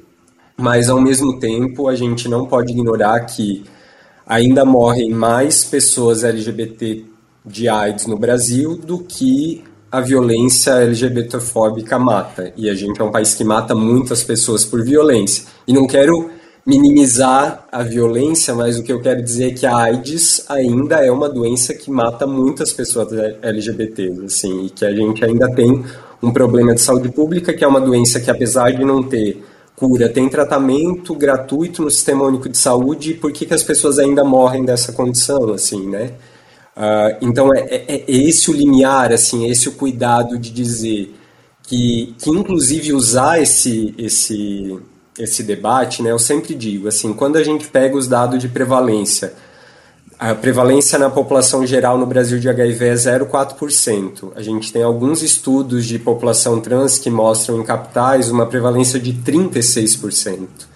[0.55, 3.63] mas ao mesmo tempo a gente não pode ignorar que
[4.25, 7.03] ainda morrem mais pessoas LGBT
[7.45, 12.54] de AIDS no Brasil do que a violência LGBTfóbica mata.
[12.56, 15.46] E a gente é um país que mata muitas pessoas por violência.
[15.68, 16.30] E não quero
[16.66, 21.12] minimizar a violência, mas o que eu quero dizer é que a AIDS ainda é
[21.12, 23.08] uma doença que mata muitas pessoas
[23.42, 25.84] LGBTs, assim, e que a gente ainda tem
[26.22, 29.44] um problema de saúde pública, que é uma doença que apesar de não ter
[29.76, 33.98] cura, tem tratamento gratuito no Sistema Único de Saúde, e por que, que as pessoas
[33.98, 36.12] ainda morrem dessa condição, assim, né?
[36.80, 41.13] Uh, então é, é, é, esse o limiar, assim, é esse o cuidado de dizer
[41.61, 44.80] que, que inclusive usar esse, esse,
[45.19, 49.34] esse debate, né, eu sempre digo, assim, quando a gente pega os dados de prevalência,
[50.17, 54.32] a prevalência na população geral no Brasil de HIV é 0,4%.
[54.36, 59.13] A gente tem alguns estudos de população trans que mostram em capitais uma prevalência de
[59.13, 60.68] 36%.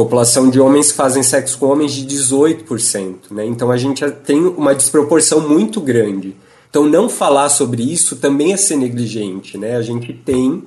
[0.00, 3.32] População de homens fazem sexo com homens de 18%.
[3.32, 3.44] Né?
[3.44, 6.34] Então a gente tem uma desproporção muito grande.
[6.70, 9.58] Então não falar sobre isso também é ser negligente.
[9.58, 9.76] Né?
[9.76, 10.62] A gente tem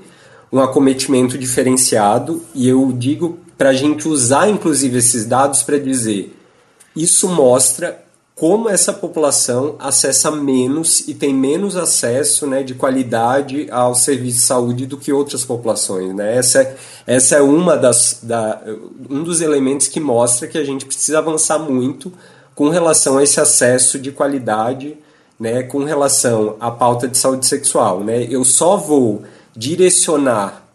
[0.51, 6.31] um acometimento diferenciado e eu digo para a gente usar inclusive esses dados para dizer
[6.95, 8.02] isso mostra
[8.43, 14.43] como essa população acessa menos e tem menos acesso né, de qualidade ao serviço de
[14.43, 16.13] saúde do que outras populações.
[16.13, 16.35] Né?
[16.35, 16.75] Essa, é,
[17.07, 18.61] essa é uma das, da,
[19.09, 22.11] um dos elementos que mostra que a gente precisa avançar muito
[22.53, 24.97] com relação a esse acesso de qualidade
[25.39, 28.03] né, com relação à pauta de saúde sexual.
[28.03, 28.27] Né?
[28.29, 29.23] Eu só vou
[29.55, 30.67] direcionar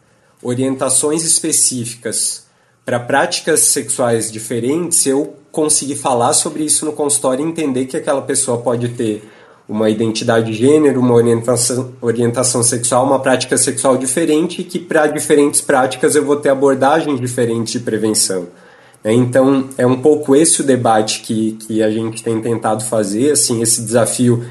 [0.42, 2.46] orientações específicas
[2.88, 8.22] para práticas sexuais diferentes eu conseguir falar sobre isso no consultório e entender que aquela
[8.22, 9.28] pessoa pode ter
[9.68, 15.06] uma identidade de gênero, uma orientação, orientação sexual, uma prática sexual diferente e que para
[15.06, 18.46] diferentes práticas eu vou ter abordagens diferentes de prevenção.
[19.04, 23.32] É, então, é um pouco esse o debate que, que a gente tem tentado fazer,
[23.32, 24.46] assim, esse desafio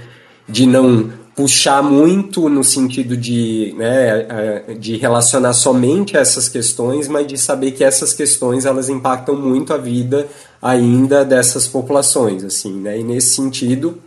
[0.47, 7.37] de não puxar muito no sentido de, né, de relacionar somente essas questões, mas de
[7.37, 10.27] saber que essas questões elas impactam muito a vida
[10.59, 12.99] ainda dessas populações, assim, né?
[12.99, 13.99] E nesse sentido,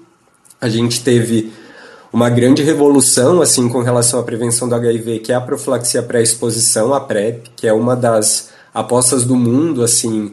[0.60, 1.52] a gente teve
[2.12, 6.92] uma grande revolução assim com relação à prevenção do HIV, que é a profilaxia pré-exposição,
[6.92, 10.32] a PrEP, que é uma das apostas do mundo assim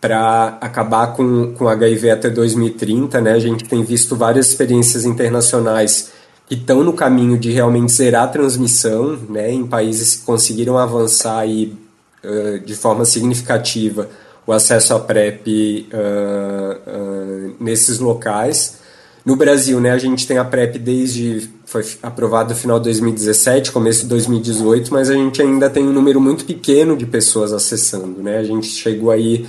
[0.00, 3.32] para acabar com, com HIV até 2030, né?
[3.32, 6.14] A gente tem visto várias experiências internacionais
[6.48, 9.52] que estão no caminho de realmente zerar a transmissão, né?
[9.52, 11.76] Em países que conseguiram avançar aí,
[12.24, 14.08] uh, de forma significativa
[14.46, 18.78] o acesso à PrEP uh, uh, nesses locais.
[19.24, 23.72] No Brasil, né, a gente tem a PrEP desde foi aprovado no final de 2017,
[23.72, 28.22] começo de 2018, mas a gente ainda tem um número muito pequeno de pessoas acessando,
[28.22, 28.38] né?
[28.38, 29.44] A gente chegou aí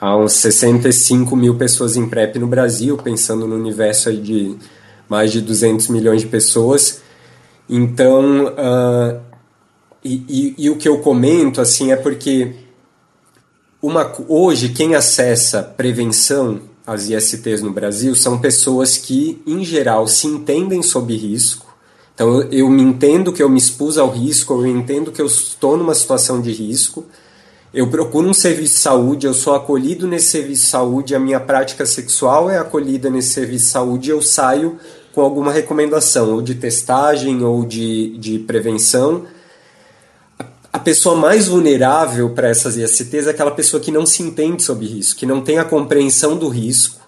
[0.00, 4.56] a uns 65 mil pessoas em PrEP no Brasil, pensando no universo aí de
[5.10, 7.02] mais de 200 milhões de pessoas.
[7.68, 9.20] Então, uh,
[10.04, 12.54] e, e, e, o que eu comento assim é porque
[13.82, 20.28] uma, hoje quem acessa prevenção às ISTs no Brasil são pessoas que, em geral, se
[20.28, 21.66] entendem sob risco.
[22.14, 25.76] Então, eu, me entendo que eu me expus ao risco, eu entendo que eu estou
[25.76, 27.04] numa situação de risco
[27.72, 31.38] eu procuro um serviço de saúde, eu sou acolhido nesse serviço de saúde, a minha
[31.38, 34.76] prática sexual é acolhida nesse serviço de saúde, eu saio
[35.14, 39.24] com alguma recomendação, ou de testagem ou de, de prevenção.
[40.72, 44.86] A pessoa mais vulnerável para essas ISTs é aquela pessoa que não se entende sobre
[44.86, 47.00] risco, que não tem a compreensão do risco,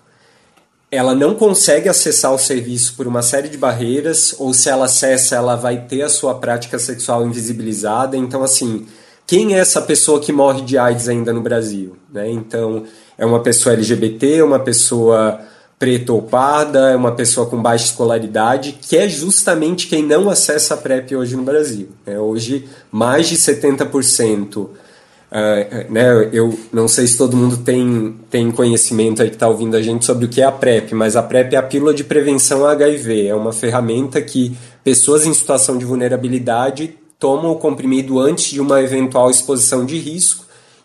[0.92, 5.36] ela não consegue acessar o serviço por uma série de barreiras, ou se ela acessa,
[5.36, 8.14] ela vai ter a sua prática sexual invisibilizada.
[8.14, 8.86] Então, assim,
[9.26, 11.96] quem é essa pessoa que morre de AIDS ainda no Brasil?
[12.12, 12.30] Né?
[12.30, 12.84] Então,
[13.16, 15.40] é uma pessoa LGBT, uma pessoa
[15.83, 20.74] preta ou parda, é uma pessoa com baixa escolaridade, que é justamente quem não acessa
[20.74, 21.89] a PrEP hoje no Brasil.
[22.07, 22.16] Né?
[22.20, 24.59] Hoje, mais de 70%.
[24.59, 24.68] Uh,
[25.33, 29.76] ah, né, eu não sei se todo mundo tem, tem conhecimento aí que está ouvindo
[29.76, 32.05] a gente sobre o que é a PrEP, mas a PrEP é a pílula de
[32.05, 33.26] prevenção HIV.
[33.26, 38.80] É uma ferramenta que pessoas em situação de vulnerabilidade tomam o comprimido antes de uma
[38.80, 40.41] eventual exposição de risco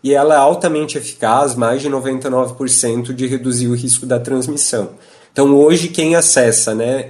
[0.08, 4.92] e ela é altamente eficaz, mais de 99% de reduzir o risco da transmissão.
[5.34, 7.10] Então, hoje, quem acessa né,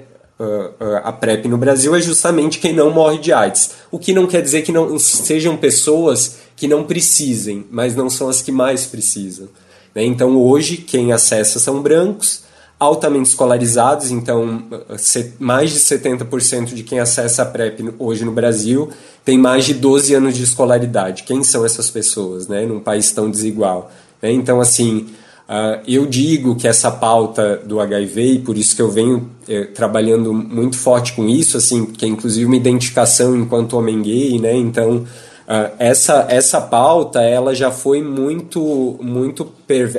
[1.04, 3.70] a PrEP no Brasil é justamente quem não morre de AIDS.
[3.92, 8.30] O que não quer dizer que não sejam pessoas que não precisem, mas não são
[8.30, 9.48] as que mais precisam.
[9.94, 10.04] Né?
[10.04, 12.46] Então, hoje, quem acessa são brancos,
[12.80, 14.64] altamente escolarizados, então
[15.40, 18.90] mais de 70% de quem acessa a PrEP hoje no Brasil
[19.26, 21.24] tem mais de 12 anos de escolaridade.
[21.24, 23.92] Quem são essas pessoas, né, num país tão desigual?
[24.22, 24.32] Né?
[24.32, 25.08] Então, assim,
[25.50, 29.66] uh, eu digo que essa pauta do HIV, e por isso que eu venho eh,
[29.66, 34.56] trabalhando muito forte com isso, assim, que é inclusive uma identificação enquanto homem gay, né,
[34.56, 35.06] então...
[35.48, 39.50] Uh, essa, essa pauta ela já foi muito muito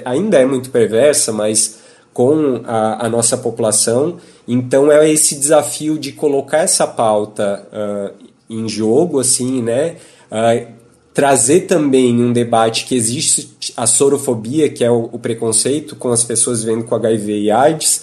[0.05, 1.78] ainda é muito perversa mas
[2.19, 4.17] com a, a, nossa população.
[4.49, 8.13] Então é esse desafio de colocar essa pauta uh,
[8.51, 9.95] em jogo, assim, né?
[10.29, 10.67] Uh,
[11.15, 16.25] trazer também um debate que existe a sorofobia, que é o, o, preconceito com as
[16.25, 18.03] pessoas vivendo com HIV e AIDS,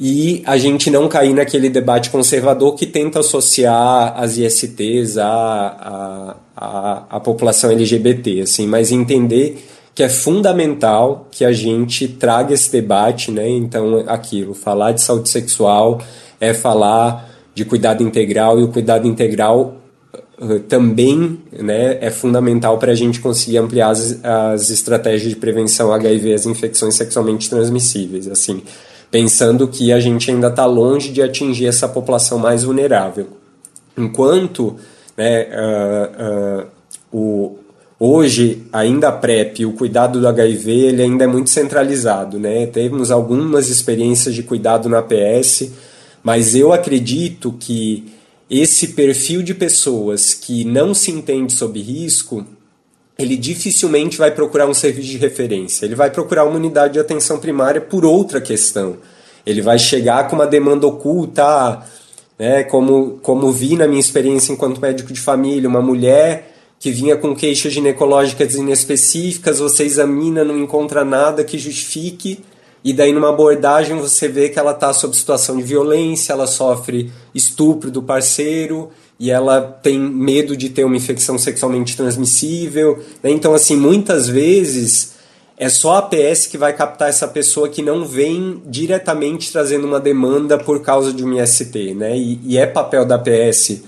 [0.00, 6.36] e a gente não cair naquele debate conservador que tenta associar as ISTs à, à,
[6.56, 9.64] à, à população LGBT, assim, mas entender
[9.96, 13.48] que é fundamental que a gente traga esse debate, né?
[13.48, 16.02] Então, aquilo, falar de saúde sexual
[16.38, 19.76] é falar de cuidado integral e o cuidado integral
[20.38, 25.90] uh, também né, é fundamental para a gente conseguir ampliar as, as estratégias de prevenção
[25.90, 28.62] HIV, as infecções sexualmente transmissíveis, assim,
[29.10, 33.28] pensando que a gente ainda está longe de atingir essa população mais vulnerável.
[33.96, 34.76] Enquanto
[35.16, 36.66] né, uh, uh,
[37.10, 37.58] o,
[37.98, 42.66] Hoje, ainda a PrEP, o cuidado do HIV, ele ainda é muito centralizado, né?
[42.66, 45.70] Temos algumas experiências de cuidado na PS,
[46.22, 48.12] mas eu acredito que
[48.50, 52.46] esse perfil de pessoas que não se entende sob risco,
[53.18, 55.86] ele dificilmente vai procurar um serviço de referência.
[55.86, 58.98] Ele vai procurar uma unidade de atenção primária por outra questão.
[59.46, 61.82] Ele vai chegar com uma demanda oculta,
[62.38, 62.62] né?
[62.64, 67.34] Como, como vi na minha experiência enquanto médico de família, uma mulher que vinha com
[67.34, 72.40] queixas ginecológicas inespecíficas, você examina, não encontra nada que justifique,
[72.84, 77.10] e daí numa abordagem você vê que ela está sob situação de violência, ela sofre
[77.34, 83.02] estupro do parceiro, e ela tem medo de ter uma infecção sexualmente transmissível.
[83.22, 83.30] Né?
[83.30, 85.14] Então, assim, muitas vezes
[85.56, 89.98] é só a APS que vai captar essa pessoa que não vem diretamente trazendo uma
[89.98, 92.16] demanda por causa de um IST, né?
[92.16, 93.82] E, e é papel da APS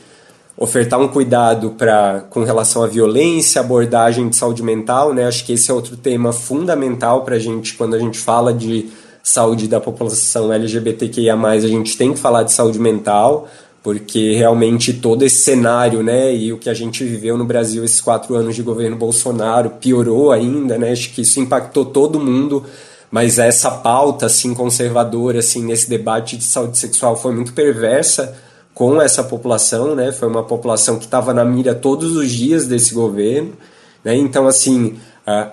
[0.58, 5.24] ofertar um cuidado para com relação à violência, abordagem de saúde mental, né?
[5.26, 8.90] Acho que esse é outro tema fundamental para a gente quando a gente fala de
[9.22, 13.46] saúde da população LGBTQIA+, a gente tem que falar de saúde mental,
[13.82, 18.00] porque realmente todo esse cenário, né, e o que a gente viveu no Brasil esses
[18.00, 20.90] quatro anos de governo Bolsonaro piorou ainda, né?
[20.90, 22.64] Acho que isso impactou todo mundo,
[23.12, 28.36] mas essa pauta assim conservadora assim nesse debate de saúde sexual foi muito perversa
[28.78, 30.12] com essa população, né?
[30.12, 33.54] Foi uma população que estava na mira todos os dias desse governo,
[34.04, 34.14] né?
[34.14, 34.96] Então, assim,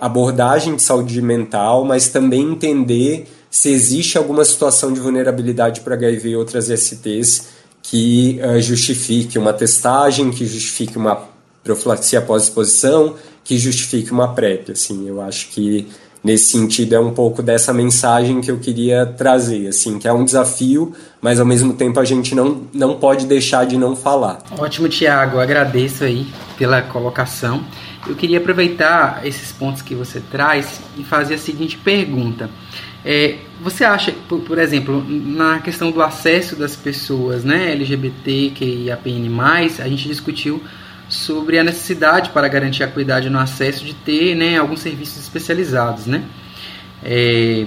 [0.00, 6.28] abordagem de saúde mental, mas também entender se existe alguma situação de vulnerabilidade para HIV
[6.28, 7.48] e outras STs
[7.82, 11.24] que uh, justifique uma testagem, que justifique uma
[11.64, 14.70] profilaxia pós-exposição, que justifique uma PrEP.
[14.70, 15.88] Assim, eu acho que
[16.22, 20.24] nesse sentido é um pouco dessa mensagem que eu queria trazer, assim, que é um
[20.24, 24.38] desafio, mas ao mesmo tempo a gente não, não pode deixar de não falar.
[24.58, 26.26] Ótimo, Tiago, agradeço aí
[26.58, 27.64] pela colocação.
[28.06, 32.48] Eu queria aproveitar esses pontos que você traz e fazer a seguinte pergunta.
[33.04, 38.90] É, você acha, por, por, exemplo, na questão do acesso das pessoas, né, LGBT, que
[38.90, 39.30] a PN+,
[39.80, 40.60] a gente discutiu
[41.08, 46.06] sobre a necessidade para garantir a qualidade no acesso de ter né, alguns serviços especializados.
[46.06, 46.22] Né?
[47.04, 47.66] É,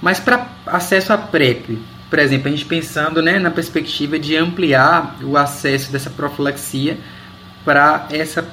[0.00, 1.78] mas para acesso à PrEP,
[2.08, 6.98] por exemplo, a gente pensando né, na perspectiva de ampliar o acesso dessa profilaxia
[7.64, 8.48] para essa,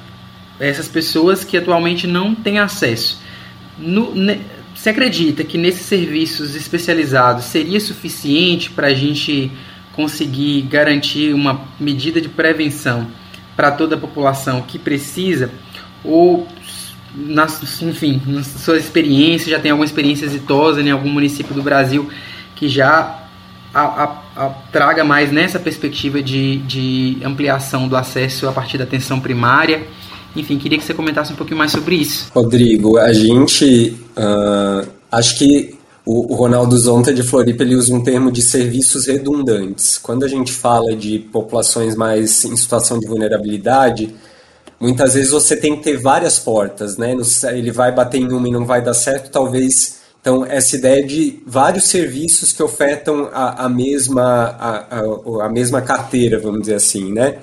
[0.58, 3.22] essas pessoas que atualmente não têm acesso.
[3.78, 4.40] No, ne,
[4.74, 9.50] você acredita que nesses serviços especializados seria suficiente para a gente
[9.92, 13.06] conseguir garantir uma medida de prevenção
[13.56, 15.50] para toda a população que precisa?
[16.04, 16.46] Ou,
[17.14, 17.46] na,
[17.82, 22.08] enfim, na sua experiência, já tem alguma experiência exitosa em algum município do Brasil
[22.54, 23.24] que já
[23.74, 28.84] a, a, a, traga mais nessa perspectiva de, de ampliação do acesso a partir da
[28.84, 29.86] atenção primária?
[30.36, 32.30] Enfim, queria que você comentasse um pouquinho mais sobre isso.
[32.34, 33.96] Rodrigo, a gente.
[34.16, 35.74] Uh, acho que
[36.06, 39.98] o, o Ronaldo Zonta de Floripa ele usa um termo de serviços redundantes.
[39.98, 44.14] Quando a gente fala de populações mais em situação de vulnerabilidade,
[44.78, 47.16] muitas vezes você tem que ter várias portas, né?
[47.52, 50.00] Ele vai bater em uma e não vai dar certo, talvez.
[50.20, 55.80] Então, essa ideia de vários serviços que ofertam a, a mesma, a, a, a mesma
[55.80, 57.38] carteira, vamos dizer assim, né?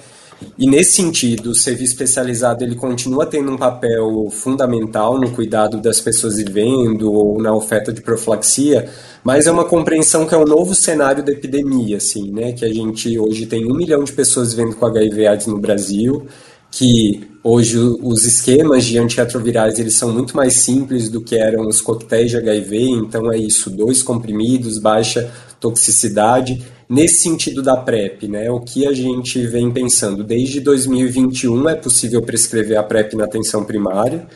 [0.58, 6.00] E nesse sentido, o serviço especializado ele continua tendo um papel fundamental no cuidado das
[6.02, 8.90] pessoas vivendo ou na oferta de profilaxia,
[9.24, 12.54] mas é uma compreensão que é um novo cenário da epidemia, assim, né?
[12.54, 16.26] Que a gente hoje tem um milhão de pessoas vivendo com HIV/AIDS no Brasil,
[16.72, 21.82] que hoje os esquemas de antirretrovirais eles são muito mais simples do que eram os
[21.82, 28.52] coquetéis de HIV, então é isso, dois comprimidos, baixa toxicidade nesse sentido da PrEP, né,
[28.52, 30.26] o que a gente vem pensando?
[30.26, 34.28] Desde 2021 é possível prescrever a PrEP na atenção primária.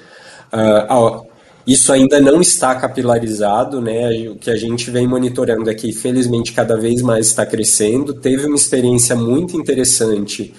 [0.53, 1.27] Uh,
[1.67, 4.29] isso ainda não está capilarizado, né?
[4.29, 8.13] O que a gente vem monitorando aqui, felizmente, cada vez mais está crescendo.
[8.13, 10.53] Teve uma experiência muito interessante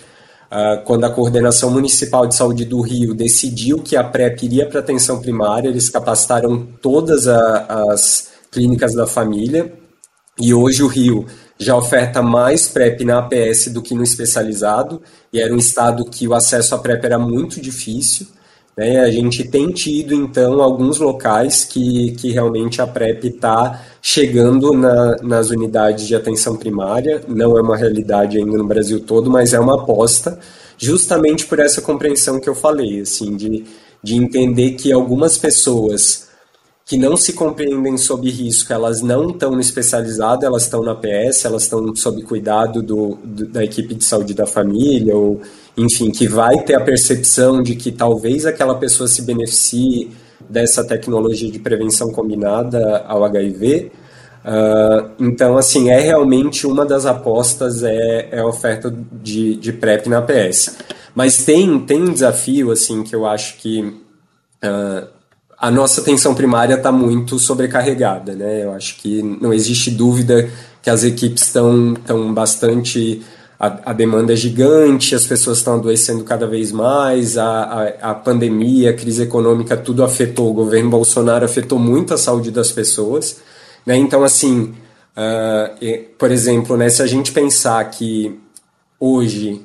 [0.51, 4.81] uh, quando a Coordenação Municipal de Saúde do Rio decidiu que a PrEP iria para
[4.81, 5.69] atenção primária.
[5.69, 9.73] Eles capacitaram todas a, as clínicas da família
[10.39, 11.25] e hoje o Rio
[11.59, 15.01] já oferta mais PrEP na APS do que no especializado,
[15.33, 18.27] e era um estado que o acesso à PrEP era muito difícil.
[18.77, 19.01] Né?
[19.01, 25.17] A gente tem tido, então, alguns locais que, que realmente a PrEP está chegando na,
[25.23, 29.59] nas unidades de atenção primária, não é uma realidade ainda no Brasil todo, mas é
[29.59, 30.39] uma aposta,
[30.77, 33.65] justamente por essa compreensão que eu falei, assim, de,
[34.03, 36.26] de entender que algumas pessoas
[36.87, 41.45] que não se compreendem sob risco, elas não estão no especializado, elas estão na PS,
[41.45, 45.41] elas estão sob cuidado do, do, da equipe de saúde da família, ou
[45.77, 50.13] enfim, que vai ter a percepção de que talvez aquela pessoa se beneficie
[50.49, 53.91] dessa tecnologia de prevenção combinada ao HIV.
[54.45, 59.73] Uh, ah, então, assim, é realmente uma das apostas é, é a oferta de, de
[59.73, 60.77] PrEP na PS.
[61.17, 65.16] Mas tem, tem um desafio, assim, que eu acho que uh,
[65.59, 68.65] a nossa atenção primária está muito sobrecarregada, né?
[68.65, 70.51] Eu acho que não existe dúvida
[70.83, 73.23] que as equipes estão tão bastante
[73.59, 78.15] a, a, demanda é gigante, as pessoas estão adoecendo cada vez mais, a, a, a,
[78.15, 80.51] pandemia, a crise econômica, tudo afetou.
[80.51, 83.41] O governo Bolsonaro afetou muito a saúde das pessoas.
[83.85, 83.97] Né?
[83.97, 84.75] Então, assim,
[85.17, 88.39] uh, por exemplo, né, se a gente pensar que
[89.01, 89.65] hoje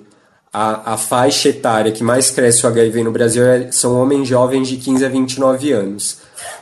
[0.54, 4.68] a, a faixa etária que mais cresce o HIV no Brasil é, são homens jovens
[4.68, 6.18] de 15 a 29 anos.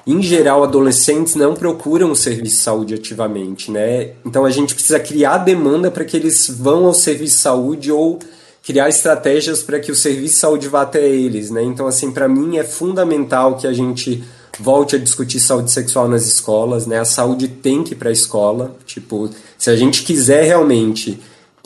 [0.05, 4.11] Em geral, adolescentes não procuram o serviço de saúde ativamente, né?
[4.25, 8.19] Então a gente precisa criar demanda para que eles vão ao serviço de saúde ou
[8.63, 11.63] criar estratégias para que o serviço de saúde vá até eles, né?
[11.63, 14.23] Então, assim, para mim é fundamental que a gente
[14.59, 16.99] volte a discutir saúde sexual nas escolas, né?
[16.99, 18.75] A saúde tem que ir para a escola.
[18.85, 21.19] Tipo, se a gente quiser realmente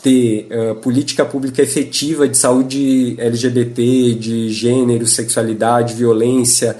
[0.04, 6.76] ter uh, política pública efetiva de saúde LGBT, de gênero, sexualidade, violência,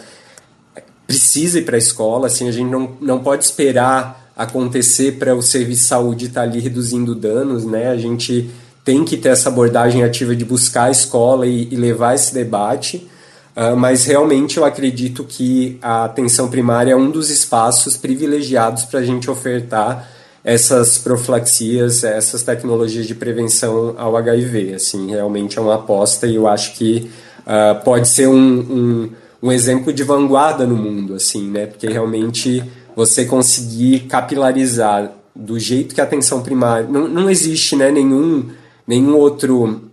[1.07, 2.27] precisa ir para a escola.
[2.27, 6.47] Assim, a gente não, não pode esperar acontecer para o serviço de saúde estar tá
[6.47, 7.89] ali reduzindo danos, né?
[7.89, 8.51] A gente
[8.85, 13.09] tem que ter essa abordagem ativa de buscar a escola e, e levar esse debate.
[13.57, 19.01] Uh, mas realmente eu acredito que a atenção primária é um dos espaços privilegiados para
[19.01, 20.11] a gente ofertar
[20.45, 24.75] essas profilaxias, essas tecnologias de prevenção ao HIV.
[24.75, 29.11] Assim, realmente é uma aposta e eu acho que uh, pode ser um, um,
[29.43, 31.67] um, exemplo de vanguarda no mundo, assim, né?
[31.67, 32.63] Porque realmente
[32.95, 37.91] você conseguir capilarizar do jeito que a atenção primária não, não existe, né?
[37.91, 38.51] Nenhum
[38.87, 39.91] nenhum outro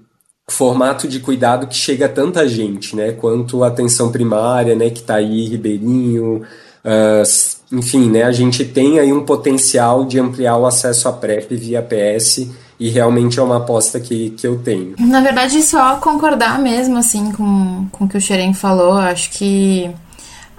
[0.50, 3.14] formato de cuidado que chega a tanta gente, né?
[3.14, 4.90] Quanto a atenção primária, né?
[4.90, 6.44] Que está aí, Ribeirinho,
[6.86, 11.56] uh, enfim, né, a gente tem aí um potencial de ampliar o acesso à PrEP
[11.56, 14.96] via PS e realmente é uma aposta que, que eu tenho.
[15.00, 19.92] Na verdade, só concordar mesmo, assim, com, com o que o Xerém falou, acho que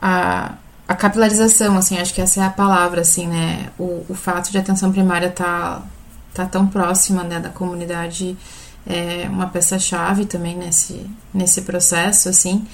[0.00, 0.52] a,
[0.86, 3.70] a capilarização, assim, acho que essa é a palavra, assim, né?
[3.76, 5.82] O, o fato de a atenção primária tá,
[6.32, 8.36] tá tão próxima né, da comunidade
[8.86, 11.04] é uma peça-chave também nesse,
[11.34, 12.64] nesse processo, assim.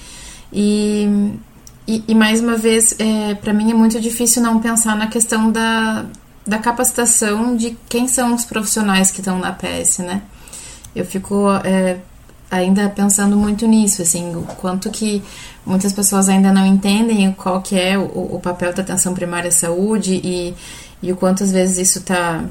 [0.53, 1.33] E,
[1.89, 5.51] e, e mais uma vez, é, para mim é muito difícil não pensar na questão
[5.51, 6.05] da,
[6.45, 10.21] da capacitação de quem são os profissionais que estão na PS, né?
[10.95, 11.97] Eu fico é,
[12.51, 15.23] ainda pensando muito nisso, assim, o quanto que
[15.65, 19.51] muitas pessoas ainda não entendem qual que é o, o papel da atenção primária à
[19.51, 20.53] saúde e,
[21.01, 22.43] e o quanto às vezes isso está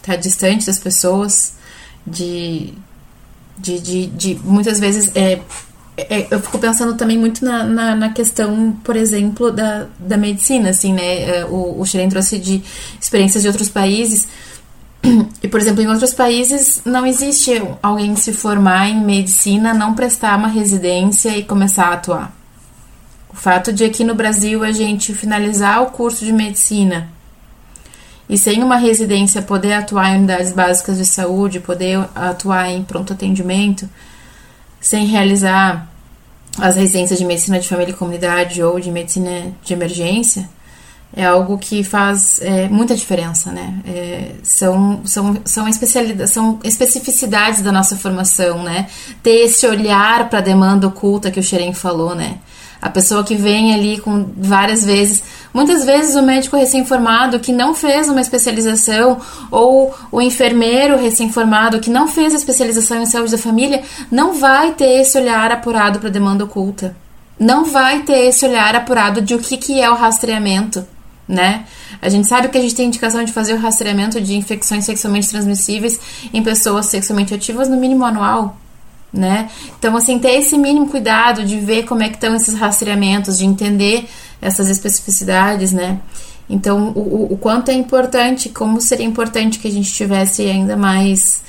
[0.00, 1.52] tá distante das pessoas,
[2.06, 2.72] de,
[3.58, 5.38] de, de, de muitas vezes é,
[6.30, 10.92] eu fico pensando também muito na, na, na, questão, por exemplo, da, da medicina, assim,
[10.92, 11.22] né?
[11.22, 12.62] É, o, o Shiren trouxe de
[13.00, 14.28] experiências de outros países.
[15.42, 20.36] E, por exemplo, em outros países não existe alguém se formar em medicina, não prestar
[20.36, 22.36] uma residência e começar a atuar.
[23.28, 27.08] O fato de aqui no Brasil a gente finalizar o curso de medicina
[28.28, 33.12] e sem uma residência poder atuar em unidades básicas de saúde, poder atuar em pronto
[33.12, 33.88] atendimento,
[34.86, 35.90] sem realizar
[36.60, 40.48] as residências de medicina de família e comunidade ou de medicina de emergência,
[41.12, 43.80] é algo que faz é, muita diferença, né?
[43.84, 48.86] É, são, são, são, especialidades, são especificidades da nossa formação, né?
[49.24, 52.38] Ter esse olhar para a demanda oculta que o Xerém falou, né?
[52.80, 55.22] A pessoa que vem ali com várias vezes,
[55.52, 59.18] muitas vezes o médico recém-formado que não fez uma especialização
[59.50, 64.72] ou o enfermeiro recém-formado que não fez a especialização em saúde da família, não vai
[64.72, 66.94] ter esse olhar apurado para a demanda oculta.
[67.38, 70.86] Não vai ter esse olhar apurado de o que, que é o rastreamento,
[71.28, 71.64] né?
[72.00, 75.28] A gente sabe que a gente tem indicação de fazer o rastreamento de infecções sexualmente
[75.28, 75.98] transmissíveis
[76.32, 78.56] em pessoas sexualmente ativas no mínimo anual
[79.16, 79.48] né?
[79.78, 83.44] Então, assim, ter esse mínimo cuidado de ver como é que estão esses rastreamentos, de
[83.44, 84.08] entender
[84.40, 85.98] essas especificidades, né?
[86.48, 91.42] Então, o, o quanto é importante, como seria importante que a gente tivesse ainda mais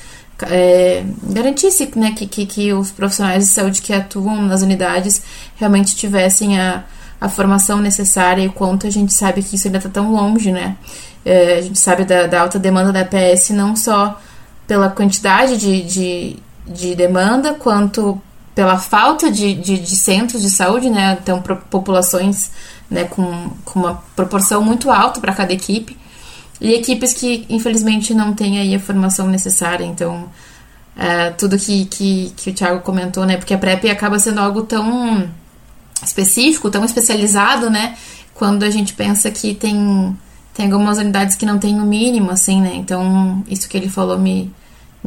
[0.44, 5.22] é, garantisse né, que, que, que, os profissionais de saúde que atuam nas unidades
[5.56, 6.84] realmente tivessem a,
[7.20, 10.52] a formação necessária e o quanto a gente sabe que isso ainda está tão longe,
[10.52, 10.78] né?
[11.26, 14.20] É, a gente sabe da, da, alta demanda da PS não só
[14.68, 16.36] pela quantidade de, de,
[16.68, 18.22] de demanda, quanto
[18.54, 21.18] pela falta de, de, de centros de saúde, né?
[21.22, 22.52] Então, populações
[22.90, 25.96] né, com, com uma proporção muito alta para cada equipe.
[26.60, 29.86] E equipes que, infelizmente, não têm aí a formação necessária.
[29.86, 30.28] Então,
[30.96, 33.38] é, tudo que, que, que o Thiago comentou, né?
[33.38, 35.30] Porque a PrEP acaba sendo algo tão
[36.04, 37.96] específico, tão especializado, né?
[38.34, 40.18] Quando a gente pensa que tem,
[40.56, 42.74] tem algumas unidades que não tem o mínimo, assim, né?
[42.74, 44.52] Então, isso que ele falou me,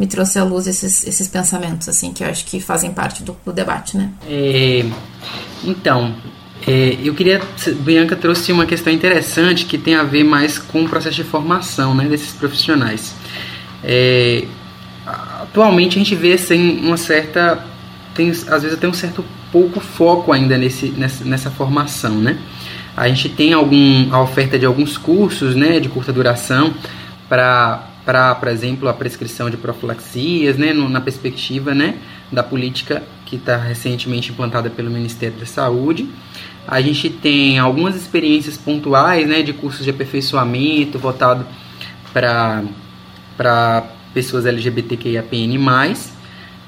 [0.00, 3.36] me trouxe à luz esses, esses pensamentos, assim, que eu acho que fazem parte do,
[3.44, 4.10] do debate, né?
[4.26, 4.82] É,
[5.62, 6.14] então,
[6.66, 7.38] é, eu queria.
[7.80, 11.94] Bianca trouxe uma questão interessante que tem a ver mais com o processo de formação
[11.94, 13.14] né, desses profissionais.
[13.84, 14.46] É,
[15.42, 17.62] atualmente a gente vê assim, uma certa.
[18.14, 19.22] Tem, às vezes até um certo
[19.52, 22.38] pouco foco ainda nesse, nessa, nessa formação, né?
[22.96, 26.72] A gente tem algum, a oferta de alguns cursos né, de curta duração
[27.28, 31.94] para para, por exemplo, a prescrição de profilaxias, né, no, na perspectiva né,
[32.32, 36.08] da política que está recentemente implantada pelo Ministério da Saúde.
[36.66, 41.46] A gente tem algumas experiências pontuais né, de cursos de aperfeiçoamento voltado
[42.12, 42.64] para
[44.12, 45.94] pessoas LGBTQIAPN+,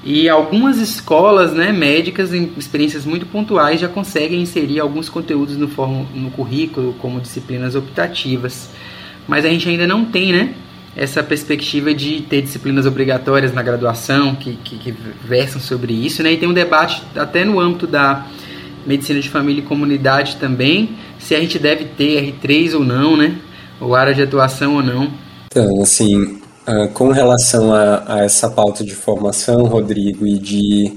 [0.01, 5.67] e algumas escolas né, médicas, em experiências muito pontuais, já conseguem inserir alguns conteúdos no,
[5.67, 8.69] form, no currículo, como disciplinas optativas.
[9.27, 10.55] Mas a gente ainda não tem né,
[10.95, 16.33] essa perspectiva de ter disciplinas obrigatórias na graduação que, que, que, versam sobre isso, né?
[16.33, 18.27] E tem um debate até no âmbito da
[18.85, 23.35] medicina de família e comunidade também, se a gente deve ter R3 ou não, né?
[23.79, 25.11] Ou área de atuação ou não.
[25.47, 30.93] Então, assim, ah, com relação a, a essa pauta de formação, Rodrigo, e de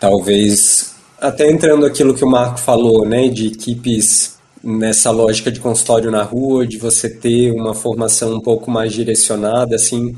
[0.00, 4.35] talvez até entrando aquilo que o Marco falou, né, de equipes
[4.66, 9.76] nessa lógica de consultório na rua, de você ter uma formação um pouco mais direcionada,
[9.76, 10.14] assim,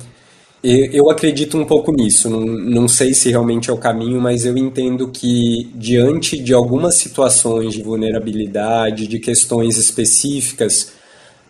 [0.62, 2.28] eu, acredito um pouco nisso.
[2.28, 6.96] Não, não sei se realmente é o caminho, mas eu entendo que diante de algumas
[6.96, 10.92] situações de vulnerabilidade, de questões específicas,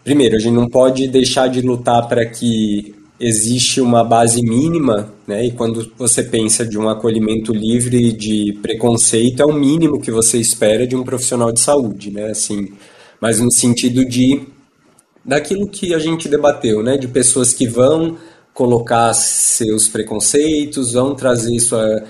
[0.04, 5.46] primeiro, a gente não pode deixar de lutar para que existe uma base mínima, né?
[5.46, 10.38] E quando você pensa de um acolhimento livre de preconceito, é o mínimo que você
[10.38, 12.30] espera de um profissional de saúde, né?
[12.30, 12.72] Assim,
[13.20, 14.42] mas no sentido de
[15.24, 16.96] daquilo que a gente debateu, né?
[16.96, 18.16] De pessoas que vão
[18.54, 22.04] colocar seus preconceitos, vão trazer sua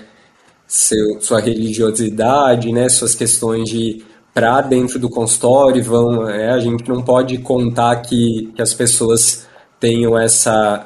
[0.67, 2.87] seu, sua religiosidade, né?
[2.87, 8.51] Suas questões de para dentro do consultório, vão, é, a gente não pode contar que,
[8.55, 9.47] que as pessoas
[9.79, 10.85] tenham essa,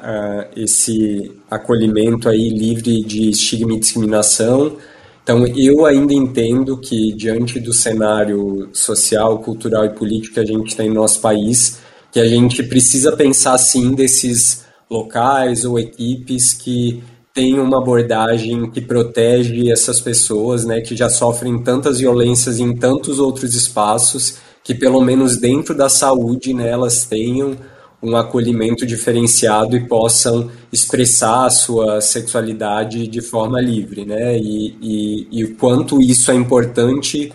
[0.54, 4.76] uh, esse acolhimento aí livre de estigma e discriminação.
[5.22, 10.76] Então, eu ainda entendo que, diante do cenário social, cultural e político que a gente
[10.76, 11.78] tem no nosso país,
[12.12, 17.02] que a gente precisa pensar, sim, desses locais ou equipes que
[17.32, 23.18] têm uma abordagem que protege essas pessoas, né, que já sofrem tantas violências em tantos
[23.18, 27.56] outros espaços, que pelo menos dentro da saúde, né, elas tenham
[28.04, 34.38] um acolhimento diferenciado e possam expressar a sua sexualidade de forma livre, né?
[34.38, 37.32] E, e, e o quanto isso é importante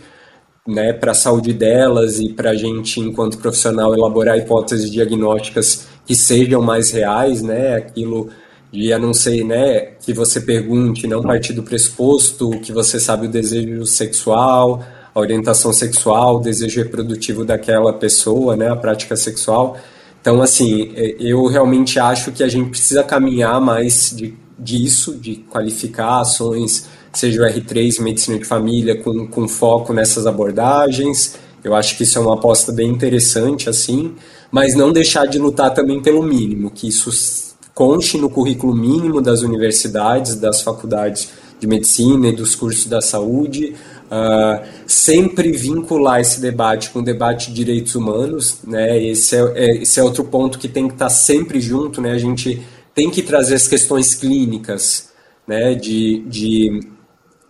[0.67, 6.13] né, para a saúde delas e para a gente, enquanto profissional, elaborar hipóteses diagnósticas que
[6.13, 7.75] sejam mais reais, né?
[7.75, 8.29] Aquilo
[8.71, 13.25] de, a não ser, né, que você pergunte, não partir do pressuposto que você sabe
[13.25, 14.83] o desejo sexual,
[15.13, 19.77] a orientação sexual, o desejo reprodutivo daquela pessoa, né, a prática sexual,
[20.21, 25.37] então, assim, é, eu realmente acho que a gente precisa caminhar mais de, disso, de
[25.49, 31.35] qualificar ações, seja o R3, medicina de família, com, com foco nessas abordagens.
[31.63, 34.13] Eu acho que isso é uma aposta bem interessante, assim,
[34.51, 39.41] mas não deixar de lutar também pelo mínimo, que isso conte no currículo mínimo das
[39.41, 41.29] universidades, das faculdades
[41.59, 43.75] de medicina e dos cursos da saúde,
[44.09, 48.99] Uh, sempre vincular esse debate com o debate de direitos humanos, né?
[49.03, 52.11] Esse é, é, esse é outro ponto que tem que estar sempre junto, né?
[52.11, 52.59] A gente
[52.95, 55.09] tem que trazer as questões clínicas,
[55.47, 55.75] né?
[55.75, 56.79] De, de,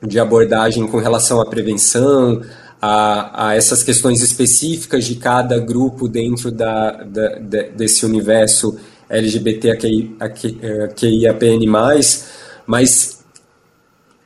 [0.06, 2.41] de abordagem com relação à prevenção,
[2.81, 8.77] a, a essas questões específicas de cada grupo dentro da, da, de, desse universo
[9.10, 10.19] LGBTQIAPN+,
[12.68, 13.19] mas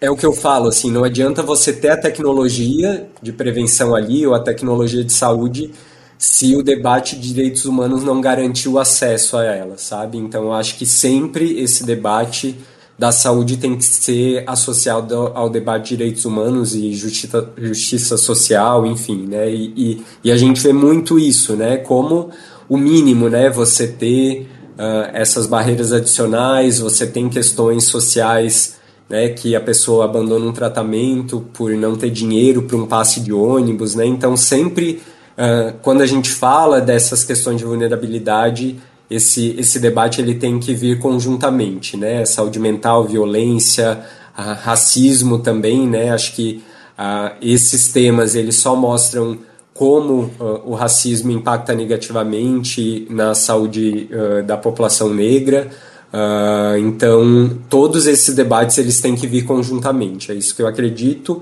[0.03, 4.27] é o que eu falo, assim, não adianta você ter a tecnologia de prevenção ali
[4.27, 5.71] ou a tecnologia de saúde
[6.17, 10.17] se o debate de direitos humanos não garantir o acesso a ela, sabe?
[10.17, 12.53] Então, eu acho que sempre esse debate
[12.99, 18.85] da saúde tem que ser associado ao debate de direitos humanos e justiça, justiça social,
[18.85, 19.49] enfim, né?
[19.49, 21.77] E, e, e, a gente vê muito isso, né?
[21.77, 22.29] Como
[22.67, 23.49] o mínimo, né?
[23.49, 28.82] Você ter uh, essas barreiras adicionais, você tem questões sociais
[29.13, 33.31] né, que a pessoa abandona um tratamento por não ter dinheiro para um passe de
[33.31, 34.07] ônibus, né?
[34.07, 35.03] Então sempre
[35.37, 38.75] uh, quando a gente fala dessas questões de vulnerabilidade,
[39.11, 42.25] esse esse debate ele tem que vir conjuntamente, né?
[42.25, 43.99] Saúde mental, violência,
[44.35, 46.09] uh, racismo também, né?
[46.09, 46.63] Acho que
[46.97, 49.37] uh, esses temas eles só mostram
[49.75, 50.31] como
[50.65, 54.07] o racismo impacta negativamente na saúde
[54.45, 55.71] da população negra.
[56.13, 61.41] Uh, então, todos esses debates eles têm que vir conjuntamente, é isso que eu acredito.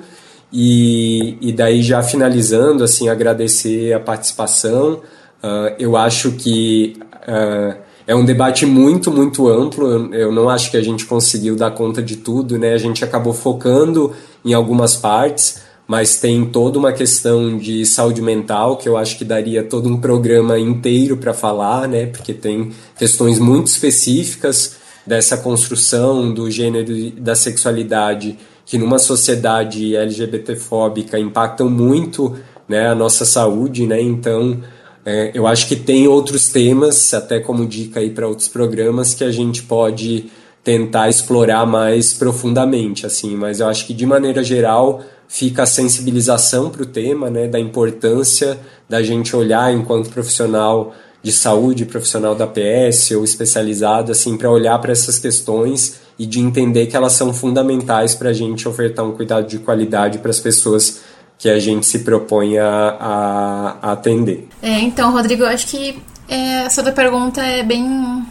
[0.52, 5.02] E, e daí, já finalizando, assim, agradecer a participação.
[5.44, 7.78] Uh, eu acho que uh,
[8.08, 9.88] é um debate muito, muito amplo.
[9.88, 12.74] Eu, eu, não acho que a gente conseguiu dar conta de tudo, né?
[12.74, 15.62] A gente acabou focando em algumas partes
[15.92, 20.00] mas tem toda uma questão de saúde mental que eu acho que daria todo um
[20.00, 22.06] programa inteiro para falar, né?
[22.06, 29.94] Porque tem questões muito específicas dessa construção do gênero e da sexualidade que numa sociedade
[29.94, 32.38] LGBTfóbica impactam muito
[32.70, 34.02] né, a nossa saúde, né?
[34.02, 34.64] Então,
[35.06, 39.26] é, eu acho que tem outros temas, até como dica aí para outros programas, que
[39.26, 40.32] a gente pode
[40.64, 43.36] tentar explorar mais profundamente, assim.
[43.36, 45.02] Mas eu acho que de maneira geral
[45.32, 48.60] fica a sensibilização para o tema, né, da importância
[48.90, 50.94] da gente olhar enquanto profissional
[51.24, 56.42] de saúde, profissional da PS ou especializado, assim, para olhar para essas questões e de
[56.42, 60.40] entender que elas são fundamentais para a gente ofertar um cuidado de qualidade para as
[60.40, 61.00] pessoas
[61.40, 64.50] que a gente se propõe a, a, a atender.
[64.62, 65.98] É, então, Rodrigo, eu acho que
[66.28, 68.26] é, essa pergunta é bem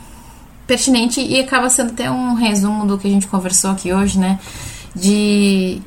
[0.66, 4.38] pertinente e acaba sendo até um resumo do que a gente conversou aqui hoje, né?
[4.94, 5.80] De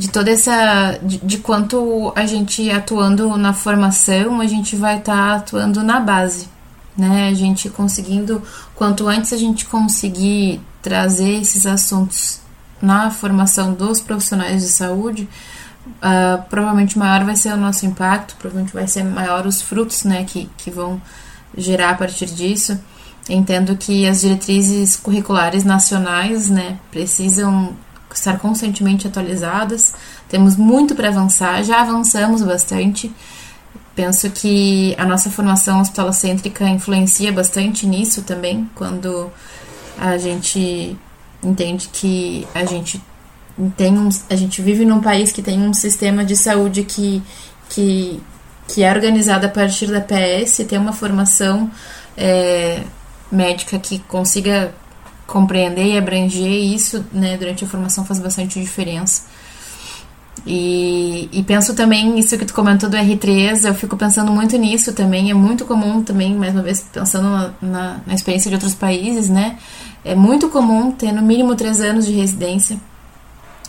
[0.00, 0.98] de toda essa.
[1.02, 6.00] De, de, quanto a gente atuando na formação, a gente vai estar tá atuando na
[6.00, 6.48] base.
[6.96, 7.28] Né?
[7.28, 8.42] A gente conseguindo,
[8.74, 12.40] quanto antes a gente conseguir trazer esses assuntos
[12.80, 15.28] na formação dos profissionais de saúde,
[15.86, 20.24] uh, provavelmente maior vai ser o nosso impacto, provavelmente vai ser maior os frutos né,
[20.24, 21.00] que, que vão
[21.54, 22.80] gerar a partir disso.
[23.28, 27.76] Entendo que as diretrizes curriculares nacionais né, precisam
[28.14, 29.94] estar constantemente atualizadas.
[30.28, 33.12] Temos muito para avançar, já avançamos bastante.
[33.94, 39.30] Penso que a nossa formação hospitalocêntrica influencia bastante nisso também, quando
[39.98, 40.96] a gente
[41.42, 43.02] entende que a gente
[43.76, 47.22] tem um, a gente vive num país que tem um sistema de saúde que
[47.70, 48.20] que,
[48.68, 51.70] que é organizada a partir da PS, ter uma formação
[52.16, 52.82] é,
[53.32, 54.74] médica que consiga
[55.30, 59.22] compreender e abranger isso né, durante a formação faz bastante diferença.
[60.44, 64.92] E, e, penso também isso que tu comentou do R3, eu fico pensando muito nisso
[64.92, 65.30] também.
[65.30, 69.28] É muito comum também, mais uma vez, pensando na, na, na experiência de outros países,
[69.28, 69.58] né?
[70.04, 72.78] É muito comum ter no mínimo três anos de residência.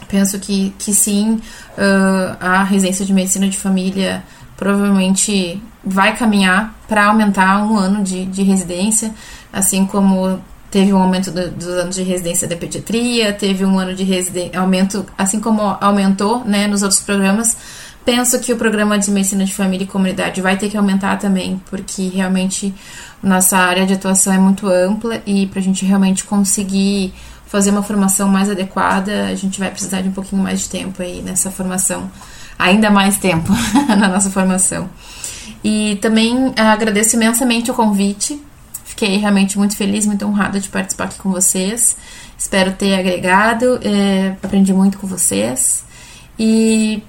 [0.08, 1.42] Penso que, que sim,
[1.78, 4.24] uh, a residência de medicina de família
[4.56, 9.14] provavelmente vai caminhar para aumentar um ano de, de residência,
[9.52, 10.40] assim como
[10.72, 14.58] teve um aumento do, dos anos de residência da pediatria, teve um ano de residência,
[14.58, 17.58] aumento, assim como aumentou né, nos outros programas.
[18.06, 21.62] Penso que o programa de medicina de família e comunidade vai ter que aumentar também,
[21.70, 22.74] porque realmente
[23.22, 27.14] nossa área de atuação é muito ampla e para a gente realmente conseguir
[27.46, 31.04] fazer uma formação mais adequada, a gente vai precisar de um pouquinho mais de tempo
[31.04, 32.10] aí nessa formação,
[32.58, 33.52] ainda mais tempo
[34.00, 34.90] na nossa formação.
[35.64, 38.42] E também agradeço imensamente o convite
[39.02, 41.98] Fiquei realmente muito feliz, muito honrada de participar aqui com vocês.
[42.38, 45.84] Espero ter agregado, é, aprendi muito com vocês.
[46.38, 47.02] E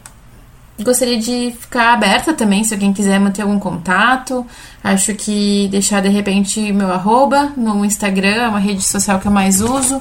[0.81, 4.47] gostaria de ficar aberta também, se alguém quiser manter algum contato.
[4.83, 9.33] Acho que deixar de repente meu arroba no Instagram, é uma rede social que eu
[9.33, 10.01] mais uso,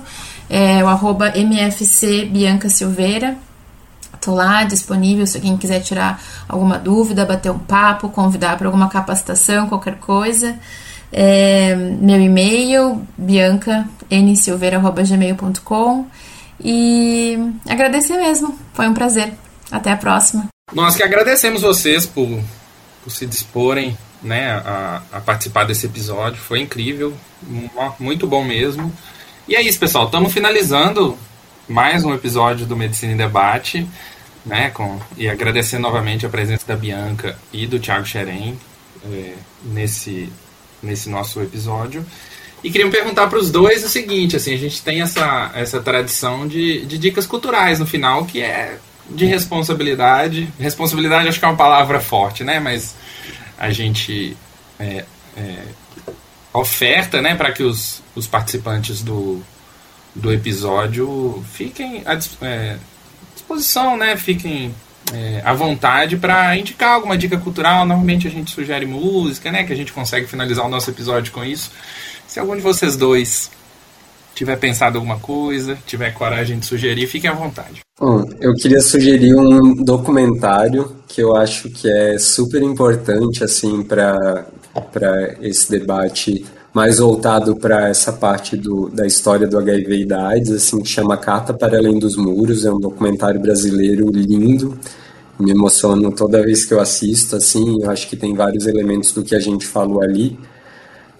[0.49, 3.35] é o arroba MFC Bianca Silveira.
[4.21, 8.87] Tô lá disponível se alguém quiser tirar alguma dúvida, bater um papo, convidar para alguma
[8.87, 10.57] capacitação, qualquer coisa.
[11.11, 16.05] É, meu e-mail, bianca.nsilveira.gmail.com
[16.63, 18.57] e agradecer mesmo.
[18.73, 19.33] Foi um prazer.
[19.69, 20.47] Até a próxima.
[20.73, 22.41] Nós que agradecemos vocês por,
[23.03, 26.39] por se disporem né, a, a, participar desse episódio.
[26.39, 27.13] Foi incrível,
[27.99, 28.91] muito bom mesmo.
[29.47, 30.05] E é isso, pessoal.
[30.05, 31.17] Estamos finalizando
[31.67, 33.87] mais um episódio do Medicina em Debate.
[34.43, 38.57] Né, com, e agradecer novamente a presença da Bianca e do Thiago Xerém
[39.05, 40.33] é, nesse
[40.81, 42.05] nesse nosso episódio.
[42.63, 46.47] E queria perguntar para os dois o seguinte, assim, a gente tem essa, essa tradição
[46.47, 48.77] de, de dicas culturais no final, que é
[49.09, 50.47] de responsabilidade.
[50.59, 52.59] Responsabilidade acho que é uma palavra forte, né?
[52.59, 52.95] Mas
[53.57, 54.37] a gente
[54.79, 55.05] é,
[55.35, 55.63] é,
[56.53, 59.41] oferta, né, para que os, os participantes do,
[60.13, 62.77] do episódio fiquem à é,
[63.33, 64.15] disposição, né?
[64.17, 64.73] Fiquem
[65.13, 67.85] é, à vontade para indicar alguma dica cultural.
[67.85, 69.63] Normalmente a gente sugere música, né?
[69.63, 71.71] Que a gente consegue finalizar o nosso episódio com isso.
[72.27, 73.51] Se algum de vocês dois
[74.33, 77.81] tiver pensado alguma coisa, tiver coragem de sugerir, fiquem à vontade.
[77.99, 84.47] Bom, eu queria sugerir um documentário que eu acho que é super importante assim para
[84.91, 90.27] para esse debate mais voltado para essa parte do, da história do HIV e da
[90.27, 94.77] AIDS, assim, que chama Carta para Além dos Muros, é um documentário brasileiro lindo,
[95.37, 99.23] me emociono toda vez que eu assisto, assim, eu acho que tem vários elementos do
[99.23, 100.39] que a gente falou ali,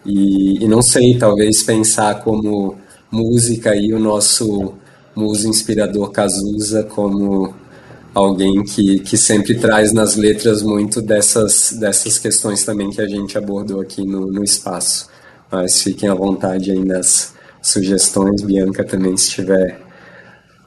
[0.06, 2.78] e, e não sei, talvez pensar como
[3.12, 4.74] música e o nosso
[5.14, 7.54] muso inspirador Cazuza como
[8.14, 13.38] alguém que, que sempre traz nas letras muito dessas, dessas questões também que a gente
[13.38, 15.11] abordou aqui no, no espaço.
[15.52, 19.80] Mas fiquem à vontade aí nas sugestões, Bianca também, se tiver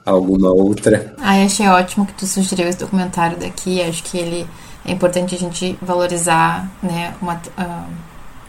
[0.05, 1.15] alguma outra.
[1.19, 3.81] Ah, achei ótimo que tu sugeriu esse documentário daqui.
[3.81, 4.47] Acho que ele
[4.85, 7.90] é importante a gente valorizar, né, uma, uh,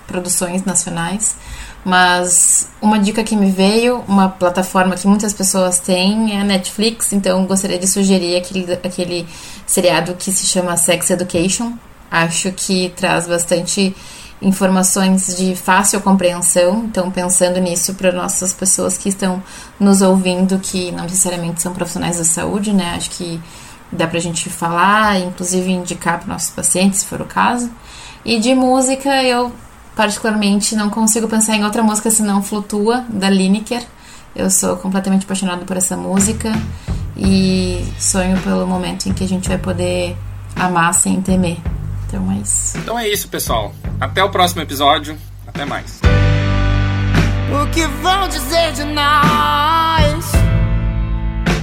[0.06, 1.38] produções nacionais.
[1.84, 7.14] Mas uma dica que me veio, uma plataforma que muitas pessoas têm é a Netflix,
[7.14, 9.28] então gostaria de sugerir aquele, aquele
[9.68, 11.74] seriado que se chama Sex Education.
[12.10, 13.96] Acho que traz bastante
[14.42, 16.86] informações de fácil compreensão.
[16.86, 19.42] Então, pensando nisso para nossas pessoas que estão
[19.80, 22.94] nos ouvindo, que não necessariamente são profissionais da saúde, né?
[22.96, 23.40] Acho que
[23.92, 27.70] dá para a gente falar, inclusive indicar para nossos pacientes, se for o caso.
[28.24, 29.52] E de música, eu
[29.96, 33.84] particularmente não consigo pensar em outra música senão Flutua, da Lineker.
[34.36, 36.52] Eu sou completamente apaixonada por essa música
[37.16, 40.18] e sonho pelo momento em que a gente vai poder
[40.58, 41.75] amar sem temer.
[42.16, 42.78] Então é isso.
[42.78, 43.74] Então é isso, pessoal.
[44.00, 45.18] Até o próximo episódio.
[45.46, 46.00] Até mais.
[47.52, 50.32] O que vão dizer de nós?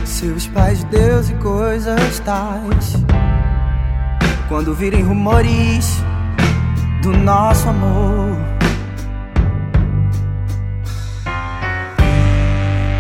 [0.05, 2.97] Seus pais, Deus e coisas tais.
[4.49, 6.03] Quando virem rumores
[7.01, 8.37] do nosso amor.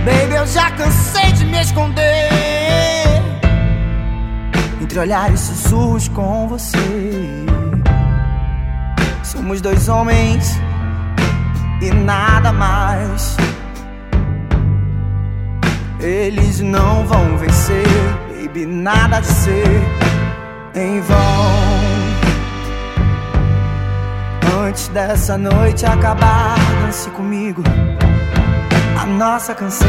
[0.05, 3.22] Baby, eu já cansei de me esconder
[4.93, 6.77] entre olhares sussurros com você.
[9.24, 10.60] Somos dois homens
[11.81, 13.39] e nada mais.
[15.98, 17.86] Eles não vão vencer,
[18.36, 19.82] baby, nada de ser
[20.74, 21.16] em vão.
[24.66, 27.62] Antes dessa noite acabar, dance comigo
[29.01, 29.89] a nossa canção.